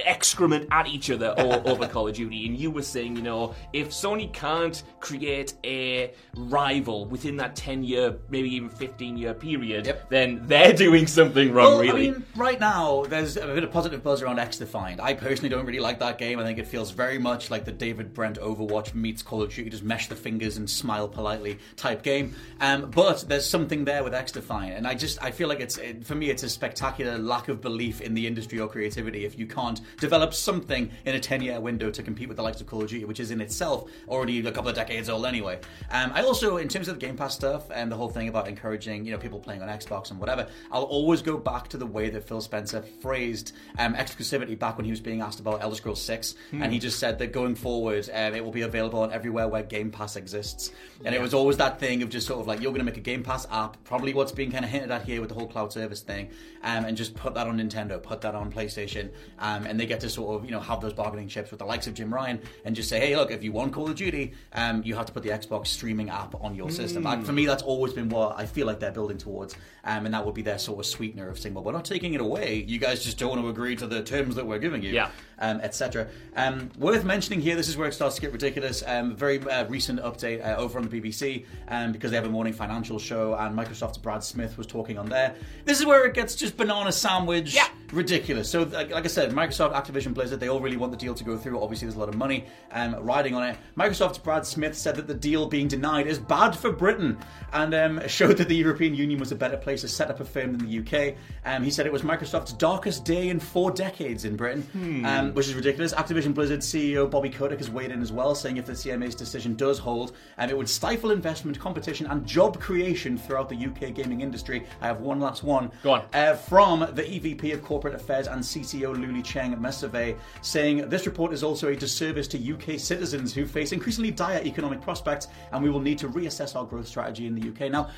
excrement 0.04 0.68
at 0.70 0.86
each 0.86 1.10
other 1.10 1.34
o- 1.38 1.62
over 1.64 1.86
Call 1.86 2.08
of 2.08 2.14
Duty. 2.14 2.46
And 2.46 2.56
you 2.58 2.70
were 2.70 2.82
saying, 2.82 3.16
you 3.16 3.22
know, 3.22 3.54
if 3.72 3.90
Sony 3.90 4.32
can't 4.32 4.82
create 5.00 5.54
a 5.64 6.12
rival 6.34 7.06
within 7.06 7.36
that 7.36 7.56
10 7.56 7.82
year, 7.84 8.16
maybe 8.28 8.54
even 8.54 8.68
15 8.68 9.16
year 9.16 9.34
period, 9.34 9.86
Yep. 9.86 10.10
then 10.10 10.42
they're 10.46 10.72
doing 10.72 11.06
something 11.06 11.52
wrong, 11.52 11.72
Well, 11.72 11.80
really. 11.80 12.08
I 12.08 12.12
mean, 12.12 12.24
right 12.36 12.60
now 12.60 13.04
there's 13.08 13.36
a 13.36 13.46
bit 13.46 13.64
of 13.64 13.70
positive 13.70 14.02
buzz 14.02 14.22
around 14.22 14.36
XDefiant. 14.38 15.00
I 15.00 15.14
personally 15.14 15.48
don't 15.48 15.66
really 15.66 15.80
like 15.80 15.98
that 16.00 16.18
game. 16.18 16.38
I 16.38 16.44
think 16.44 16.58
it 16.58 16.66
feels 16.66 16.90
very 16.90 17.18
much 17.18 17.50
like 17.50 17.64
the 17.64 17.72
David 17.72 18.14
Brent 18.14 18.38
Overwatch 18.38 18.94
meets 18.94 19.22
Call 19.22 19.42
of 19.42 19.52
Duty, 19.52 19.70
just 19.70 19.82
mesh 19.84 20.08
the 20.08 20.16
fingers 20.16 20.56
and 20.56 20.68
smile 20.68 21.08
politely 21.08 21.58
type 21.76 22.02
game. 22.02 22.34
Um, 22.60 22.90
but 22.90 23.24
there's 23.28 23.48
something 23.48 23.84
there 23.84 24.02
with 24.04 24.12
XDefiant, 24.12 24.76
and 24.76 24.86
I 24.86 24.94
just 24.94 25.22
I 25.22 25.30
feel 25.30 25.48
like 25.48 25.60
it's 25.60 25.78
it, 25.78 26.04
for 26.04 26.14
me 26.14 26.30
it's 26.30 26.42
a 26.42 26.48
spectacular 26.48 27.18
lack 27.18 27.48
of 27.48 27.60
belief 27.60 28.00
in 28.00 28.14
the 28.14 28.26
industry 28.26 28.58
or 28.60 28.68
creativity 28.68 29.24
if 29.24 29.38
you 29.38 29.46
can't 29.46 29.67
develop 29.98 30.34
something 30.34 30.90
in 31.04 31.14
a 31.14 31.20
10 31.20 31.42
year 31.42 31.60
window 31.60 31.90
to 31.90 32.02
compete 32.02 32.28
with 32.28 32.36
the 32.36 32.42
likes 32.42 32.60
of 32.60 32.66
Call 32.66 32.82
of 32.82 32.88
Duty, 32.88 33.04
which 33.04 33.20
is 33.20 33.30
in 33.30 33.40
itself 33.40 33.90
already 34.08 34.46
a 34.46 34.52
couple 34.52 34.68
of 34.68 34.76
decades 34.76 35.08
old 35.08 35.26
anyway. 35.26 35.58
Um, 35.90 36.12
I 36.14 36.22
also, 36.22 36.56
in 36.56 36.68
terms 36.68 36.88
of 36.88 36.98
the 36.98 37.06
Game 37.06 37.16
Pass 37.16 37.34
stuff 37.34 37.70
and 37.70 37.90
the 37.90 37.96
whole 37.96 38.08
thing 38.08 38.28
about 38.28 38.48
encouraging 38.48 39.04
you 39.04 39.12
know 39.12 39.18
people 39.18 39.40
playing 39.40 39.62
on 39.62 39.68
Xbox 39.68 40.10
and 40.10 40.18
whatever, 40.18 40.48
I'll 40.70 40.84
always 40.84 41.22
go 41.22 41.36
back 41.36 41.68
to 41.68 41.76
the 41.76 41.86
way 41.86 42.10
that 42.10 42.26
Phil 42.26 42.40
Spencer 42.40 42.82
phrased 43.00 43.52
um, 43.78 43.94
exclusivity 43.94 44.58
back 44.58 44.76
when 44.76 44.84
he 44.84 44.90
was 44.90 45.00
being 45.00 45.20
asked 45.20 45.40
about 45.40 45.62
Elder 45.62 45.76
Scrolls 45.76 46.02
6, 46.02 46.34
and 46.52 46.72
he 46.72 46.78
just 46.78 46.98
said 46.98 47.18
that 47.18 47.32
going 47.32 47.54
forward 47.54 48.08
um, 48.12 48.34
it 48.34 48.44
will 48.44 48.52
be 48.52 48.62
available 48.62 49.00
on 49.00 49.12
everywhere 49.12 49.48
where 49.48 49.62
Game 49.62 49.90
Pass 49.90 50.16
exists. 50.16 50.70
And 51.04 51.14
it 51.14 51.20
was 51.20 51.34
always 51.34 51.56
that 51.58 51.78
thing 51.78 52.02
of 52.02 52.10
just 52.10 52.26
sort 52.26 52.40
of 52.40 52.46
like 52.46 52.60
you're 52.60 52.72
going 52.72 52.80
to 52.80 52.84
make 52.84 52.96
a 52.96 53.00
Game 53.00 53.22
Pass 53.22 53.46
app, 53.50 53.82
probably 53.84 54.14
what's 54.14 54.32
being 54.32 54.50
kind 54.50 54.64
of 54.64 54.70
hinted 54.70 54.90
at 54.90 55.04
here 55.04 55.20
with 55.20 55.28
the 55.28 55.34
whole 55.34 55.46
cloud 55.46 55.72
service 55.72 56.00
thing, 56.00 56.30
um, 56.62 56.84
and 56.84 56.96
just 56.96 57.14
put 57.14 57.34
that 57.34 57.46
on 57.46 57.58
Nintendo, 57.58 58.02
put 58.02 58.20
that 58.22 58.34
on 58.34 58.52
PlayStation, 58.52 59.10
um, 59.38 59.57
and 59.66 59.78
they 59.78 59.86
get 59.86 60.00
to 60.00 60.10
sort 60.10 60.36
of 60.36 60.44
you 60.44 60.50
know 60.52 60.60
have 60.60 60.80
those 60.80 60.92
bargaining 60.92 61.28
chips 61.28 61.50
with 61.50 61.58
the 61.58 61.64
likes 61.66 61.86
of 61.86 61.94
Jim 61.94 62.12
Ryan 62.12 62.40
and 62.64 62.74
just 62.76 62.88
say, 62.88 63.00
hey, 63.00 63.16
look, 63.16 63.30
if 63.30 63.42
you 63.42 63.52
want 63.52 63.72
Call 63.72 63.88
of 63.88 63.94
Duty, 63.96 64.32
um, 64.52 64.82
you 64.84 64.94
have 64.94 65.06
to 65.06 65.12
put 65.12 65.22
the 65.22 65.30
Xbox 65.30 65.68
streaming 65.68 66.10
app 66.10 66.34
on 66.42 66.54
your 66.54 66.70
system. 66.70 67.02
Like, 67.02 67.24
for 67.24 67.32
me, 67.32 67.46
that's 67.46 67.62
always 67.62 67.92
been 67.92 68.08
what 68.08 68.38
I 68.38 68.46
feel 68.46 68.66
like 68.66 68.80
they're 68.80 68.92
building 68.92 69.18
towards, 69.18 69.54
um, 69.84 70.04
and 70.04 70.14
that 70.14 70.24
would 70.24 70.34
be 70.34 70.42
their 70.42 70.58
sort 70.58 70.78
of 70.78 70.86
sweetener 70.86 71.28
of 71.28 71.38
saying, 71.38 71.54
well, 71.54 71.64
we're 71.64 71.72
not 71.72 71.84
taking 71.84 72.14
it 72.14 72.20
away. 72.20 72.64
You 72.66 72.78
guys 72.78 73.02
just 73.04 73.18
don't 73.18 73.30
want 73.30 73.40
to 73.42 73.48
agree 73.48 73.76
to 73.76 73.86
the 73.86 74.02
terms 74.02 74.34
that 74.36 74.46
we're 74.46 74.58
giving 74.58 74.82
you, 74.82 74.90
Yeah. 74.92 75.10
um, 75.38 75.60
etc. 75.60 76.08
Um, 76.36 76.70
worth 76.78 77.04
mentioning 77.04 77.40
here, 77.40 77.56
this 77.56 77.68
is 77.68 77.76
where 77.76 77.88
it 77.88 77.94
starts 77.94 78.14
to 78.16 78.20
get 78.20 78.32
ridiculous. 78.32 78.82
Um, 78.86 79.16
very 79.16 79.38
uh, 79.40 79.66
recent 79.66 80.00
update 80.00 80.44
uh, 80.46 80.56
over 80.56 80.78
on 80.78 80.88
the 80.88 81.00
BBC 81.00 81.44
um, 81.68 81.92
because 81.92 82.10
they 82.10 82.16
have 82.16 82.26
a 82.26 82.30
morning 82.30 82.52
financial 82.52 82.98
show, 82.98 83.34
and 83.34 83.56
Microsoft's 83.56 83.98
Brad 83.98 84.22
Smith 84.22 84.56
was 84.58 84.66
talking 84.66 84.98
on 84.98 85.08
there. 85.08 85.34
This 85.64 85.78
is 85.80 85.86
where 85.86 86.04
it 86.06 86.14
gets 86.14 86.34
just 86.34 86.56
banana 86.56 86.92
sandwich 86.92 87.54
Yeah. 87.54 87.68
ridiculous. 87.92 88.48
So, 88.50 88.62
like, 88.64 88.90
like 88.90 89.04
I 89.04 89.08
said, 89.08 89.30
Microsoft, 89.32 89.47
Activision, 89.48 90.14
Blizzard, 90.14 90.40
they 90.40 90.48
all 90.48 90.60
really 90.60 90.76
want 90.76 90.92
the 90.92 90.98
deal 90.98 91.14
to 91.14 91.24
go 91.24 91.36
through. 91.36 91.62
Obviously, 91.62 91.86
there's 91.86 91.96
a 91.96 92.00
lot 92.00 92.08
of 92.08 92.16
money 92.16 92.46
um, 92.72 92.94
riding 92.96 93.34
on 93.34 93.42
it. 93.44 93.56
Microsoft's 93.76 94.18
Brad 94.18 94.46
Smith 94.46 94.76
said 94.76 94.96
that 94.96 95.06
the 95.06 95.14
deal 95.14 95.46
being 95.46 95.68
denied 95.68 96.06
is 96.06 96.18
bad 96.18 96.56
for 96.56 96.72
Britain 96.72 97.18
and 97.52 97.74
um, 97.74 98.00
showed 98.08 98.36
that 98.38 98.48
the 98.48 98.56
European 98.56 98.94
Union 98.94 99.18
was 99.18 99.32
a 99.32 99.36
better 99.36 99.56
place 99.56 99.80
to 99.82 99.88
set 99.88 100.10
up 100.10 100.20
a 100.20 100.24
firm 100.24 100.56
than 100.56 100.68
the 100.68 100.78
UK. 100.78 101.16
Um, 101.44 101.62
he 101.62 101.70
said 101.70 101.86
it 101.86 101.92
was 101.92 102.02
Microsoft's 102.02 102.52
darkest 102.52 103.04
day 103.04 103.28
in 103.28 103.40
four 103.40 103.70
decades 103.70 104.24
in 104.24 104.36
Britain, 104.36 105.04
um, 105.04 105.34
which 105.34 105.48
is 105.48 105.54
ridiculous. 105.54 105.92
Activision 105.94 106.34
Blizzard 106.34 106.60
CEO 106.60 107.10
Bobby 107.10 107.30
Kotick 107.30 107.58
has 107.58 107.70
weighed 107.70 107.90
in 107.90 108.02
as 108.02 108.12
well, 108.12 108.34
saying 108.34 108.56
if 108.56 108.66
the 108.66 108.72
CMA's 108.72 109.14
decision 109.14 109.54
does 109.54 109.78
hold, 109.78 110.16
um, 110.38 110.50
it 110.50 110.56
would 110.56 110.68
stifle 110.68 111.10
investment, 111.10 111.58
competition, 111.58 112.06
and 112.06 112.26
job 112.26 112.60
creation 112.60 113.16
throughout 113.16 113.48
the 113.48 113.56
UK 113.56 113.94
gaming 113.94 114.20
industry. 114.20 114.66
I 114.80 114.86
have 114.86 115.00
one 115.00 115.20
last 115.20 115.42
one. 115.42 115.70
Go 115.82 115.92
on. 115.92 116.04
Uh, 116.12 116.34
from 116.34 116.80
the 116.80 117.02
EVP 117.02 117.52
of 117.54 117.62
Corporate 117.62 117.94
Affairs 117.94 118.26
and 118.26 118.42
CCO 118.42 118.94
Lulu 118.94 119.22
Cheng 119.38 119.54
Meservey, 119.56 120.16
saying 120.42 120.88
this 120.88 121.06
report 121.06 121.32
is 121.32 121.44
also 121.44 121.68
a 121.68 121.76
disservice 121.76 122.26
to 122.28 122.54
UK 122.54 122.78
citizens 122.78 123.32
who 123.32 123.46
face 123.46 123.70
increasingly 123.70 124.10
dire 124.10 124.42
economic 124.44 124.80
prospects, 124.80 125.28
and 125.52 125.62
we 125.62 125.70
will 125.70 125.80
need 125.80 125.98
to 125.98 126.08
reassess 126.08 126.56
our 126.56 126.64
growth 126.64 126.88
strategy 126.88 127.26
in 127.26 127.36
the 127.38 127.48
UK. 127.48 127.70
Now, 127.70 127.90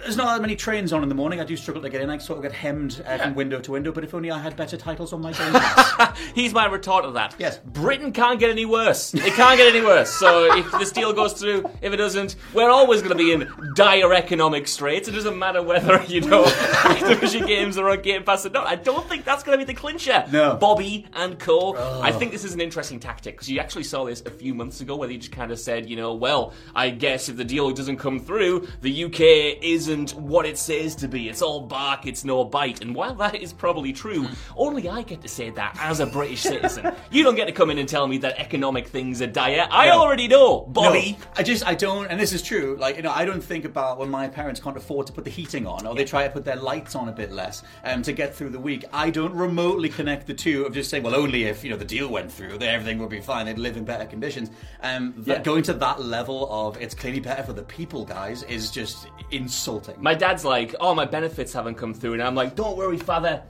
there's 0.00 0.16
not 0.16 0.34
that 0.34 0.40
many 0.40 0.56
trains 0.56 0.92
on 0.92 1.02
in 1.02 1.08
the 1.08 1.14
morning. 1.14 1.40
I 1.40 1.44
do 1.44 1.56
struggle 1.56 1.82
to 1.82 1.90
get 1.90 2.00
in. 2.00 2.10
I 2.10 2.18
sort 2.18 2.38
of 2.38 2.42
get 2.42 2.52
hemmed 2.52 3.02
uh, 3.06 3.18
from 3.18 3.34
window 3.34 3.60
to 3.60 3.72
window. 3.72 3.92
But 3.92 4.04
if 4.04 4.14
only 4.14 4.30
I 4.30 4.38
had 4.38 4.56
better 4.56 4.76
titles 4.76 5.12
on 5.12 5.20
my 5.20 5.32
Pass. 5.52 6.18
Here's 6.34 6.52
my 6.52 6.66
retort 6.66 7.04
to 7.04 7.10
that. 7.12 7.34
Yes. 7.38 7.58
Britain 7.58 8.12
can't 8.12 8.38
get 8.38 8.50
any 8.50 8.64
worse. 8.66 9.14
It 9.14 9.34
can't 9.34 9.56
get 9.56 9.74
any 9.74 9.84
worse. 9.84 10.10
So 10.10 10.56
if 10.56 10.70
this 10.72 10.92
deal 10.92 11.12
goes 11.12 11.32
through, 11.34 11.68
if 11.80 11.92
it 11.92 11.96
doesn't, 11.96 12.36
we're 12.54 12.70
always 12.70 13.02
going 13.02 13.16
to 13.16 13.22
be 13.22 13.32
in 13.32 13.48
dire 13.74 14.12
economic 14.12 14.68
straits. 14.68 15.08
It 15.08 15.12
doesn't 15.12 15.38
matter 15.38 15.62
whether, 15.62 16.02
you 16.04 16.20
know, 16.20 16.44
Activision 16.82 17.46
games 17.46 17.78
are 17.78 17.88
on 17.88 18.02
Game 18.02 18.24
Pass 18.24 18.46
or 18.46 18.50
not. 18.50 18.66
I 18.66 18.76
don't 18.76 19.08
think 19.08 19.24
that's 19.24 19.42
going 19.42 19.58
to 19.58 19.64
be 19.64 19.72
the 19.72 19.78
clincher. 19.78 20.24
No. 20.30 20.56
Bobby 20.56 21.06
and 21.14 21.38
Co. 21.38 21.74
I 22.02 22.12
think 22.12 22.32
this 22.32 22.44
is 22.44 22.54
an 22.54 22.60
interesting 22.60 23.00
tactic 23.00 23.34
because 23.34 23.48
you 23.50 23.58
actually 23.60 23.84
saw 23.84 24.04
this 24.04 24.22
a 24.26 24.30
few 24.30 24.54
months 24.54 24.80
ago 24.80 24.96
where 24.96 25.08
they 25.08 25.16
just 25.16 25.32
kind 25.32 25.50
of 25.50 25.58
said, 25.58 25.88
you 25.88 25.96
know, 25.96 26.14
well, 26.14 26.52
I 26.74 26.90
guess 26.90 27.28
if 27.28 27.36
the 27.36 27.44
deal 27.44 27.70
doesn't 27.72 27.96
come 27.96 28.20
through, 28.20 28.68
the 28.80 29.04
UK 29.04 29.62
isn't 29.82 30.14
what 30.14 30.46
it 30.46 30.56
says 30.58 30.94
to 30.96 31.08
be. 31.08 31.28
It's 31.28 31.42
all 31.42 31.60
bark, 31.60 32.06
it's 32.06 32.24
no 32.24 32.44
bite. 32.44 32.80
And 32.82 32.94
while 32.94 33.14
that 33.16 33.34
is 33.34 33.52
probably 33.52 33.92
true, 33.92 34.26
only 34.56 34.88
I 34.88 35.02
get 35.02 35.20
to 35.22 35.28
say 35.28 35.50
that 35.50 35.76
as 35.80 35.98
a 36.00 36.06
British 36.06 36.42
citizen. 36.42 36.92
You 37.10 37.24
don't 37.24 37.34
get 37.34 37.46
to 37.46 37.52
come 37.52 37.70
in 37.70 37.78
and 37.78 37.88
tell 37.88 38.06
me 38.06 38.18
that 38.18 38.38
economic 38.38 38.86
things 38.86 39.20
are 39.20 39.26
dire. 39.26 39.66
I 39.70 39.86
No. 39.88 40.00
already 40.00 40.28
know, 40.28 40.60
Bobby. 40.60 41.16
No, 41.18 41.26
I 41.36 41.42
just 41.42 41.66
I 41.66 41.74
don't, 41.74 42.06
and 42.08 42.20
this 42.20 42.32
is 42.32 42.42
true. 42.42 42.76
Like 42.78 42.96
you 42.96 43.02
know, 43.02 43.10
I 43.12 43.24
don't 43.24 43.42
think 43.42 43.64
about 43.64 43.98
when 43.98 44.08
my 44.10 44.28
parents 44.28 44.60
can't 44.60 44.76
afford 44.76 45.06
to 45.08 45.12
put 45.12 45.24
the 45.24 45.30
heating 45.30 45.66
on, 45.66 45.86
or 45.86 45.94
they 45.96 46.04
try 46.04 46.22
to 46.26 46.30
put 46.32 46.44
their 46.44 46.56
lights 46.56 46.94
on 46.94 47.08
a 47.08 47.12
bit 47.12 47.32
less 47.32 47.62
um, 47.84 48.02
to 48.02 48.12
get 48.12 48.34
through 48.34 48.50
the 48.50 48.60
week. 48.60 48.84
I 48.92 49.10
don't 49.10 49.34
remotely 49.34 49.88
connect 49.88 50.26
the 50.28 50.34
two 50.34 50.64
of 50.64 50.74
just 50.74 50.90
saying, 50.90 51.02
well, 51.02 51.14
only 51.16 51.44
if 51.44 51.64
you 51.64 51.70
know 51.70 51.76
the 51.76 51.84
deal 51.84 52.08
went 52.08 52.30
through, 52.30 52.58
then 52.58 52.68
everything 52.74 52.98
would 52.98 53.10
be 53.10 53.20
fine. 53.20 53.46
They'd 53.46 53.58
live 53.58 53.76
in 53.76 53.84
better 53.84 54.04
conditions. 54.06 54.50
Um, 54.82 55.14
that 55.18 55.38
Yeah. 55.38 55.42
going 55.42 55.62
to 55.64 55.72
that 55.74 56.00
level 56.02 56.48
of 56.50 56.80
it's 56.80 56.94
clearly 56.94 57.20
better 57.20 57.42
for 57.42 57.52
the 57.52 57.62
people, 57.62 58.04
guys, 58.04 58.42
is 58.44 58.70
just 58.70 59.06
insulting. 59.30 59.71
My 59.98 60.14
dad's 60.14 60.44
like, 60.44 60.74
oh, 60.80 60.94
my 60.94 61.04
benefits 61.04 61.52
haven't 61.52 61.74
come 61.76 61.94
through. 61.94 62.14
And 62.14 62.22
I'm 62.22 62.34
like, 62.34 62.54
don't 62.54 62.76
worry, 62.76 62.98
father. 62.98 63.42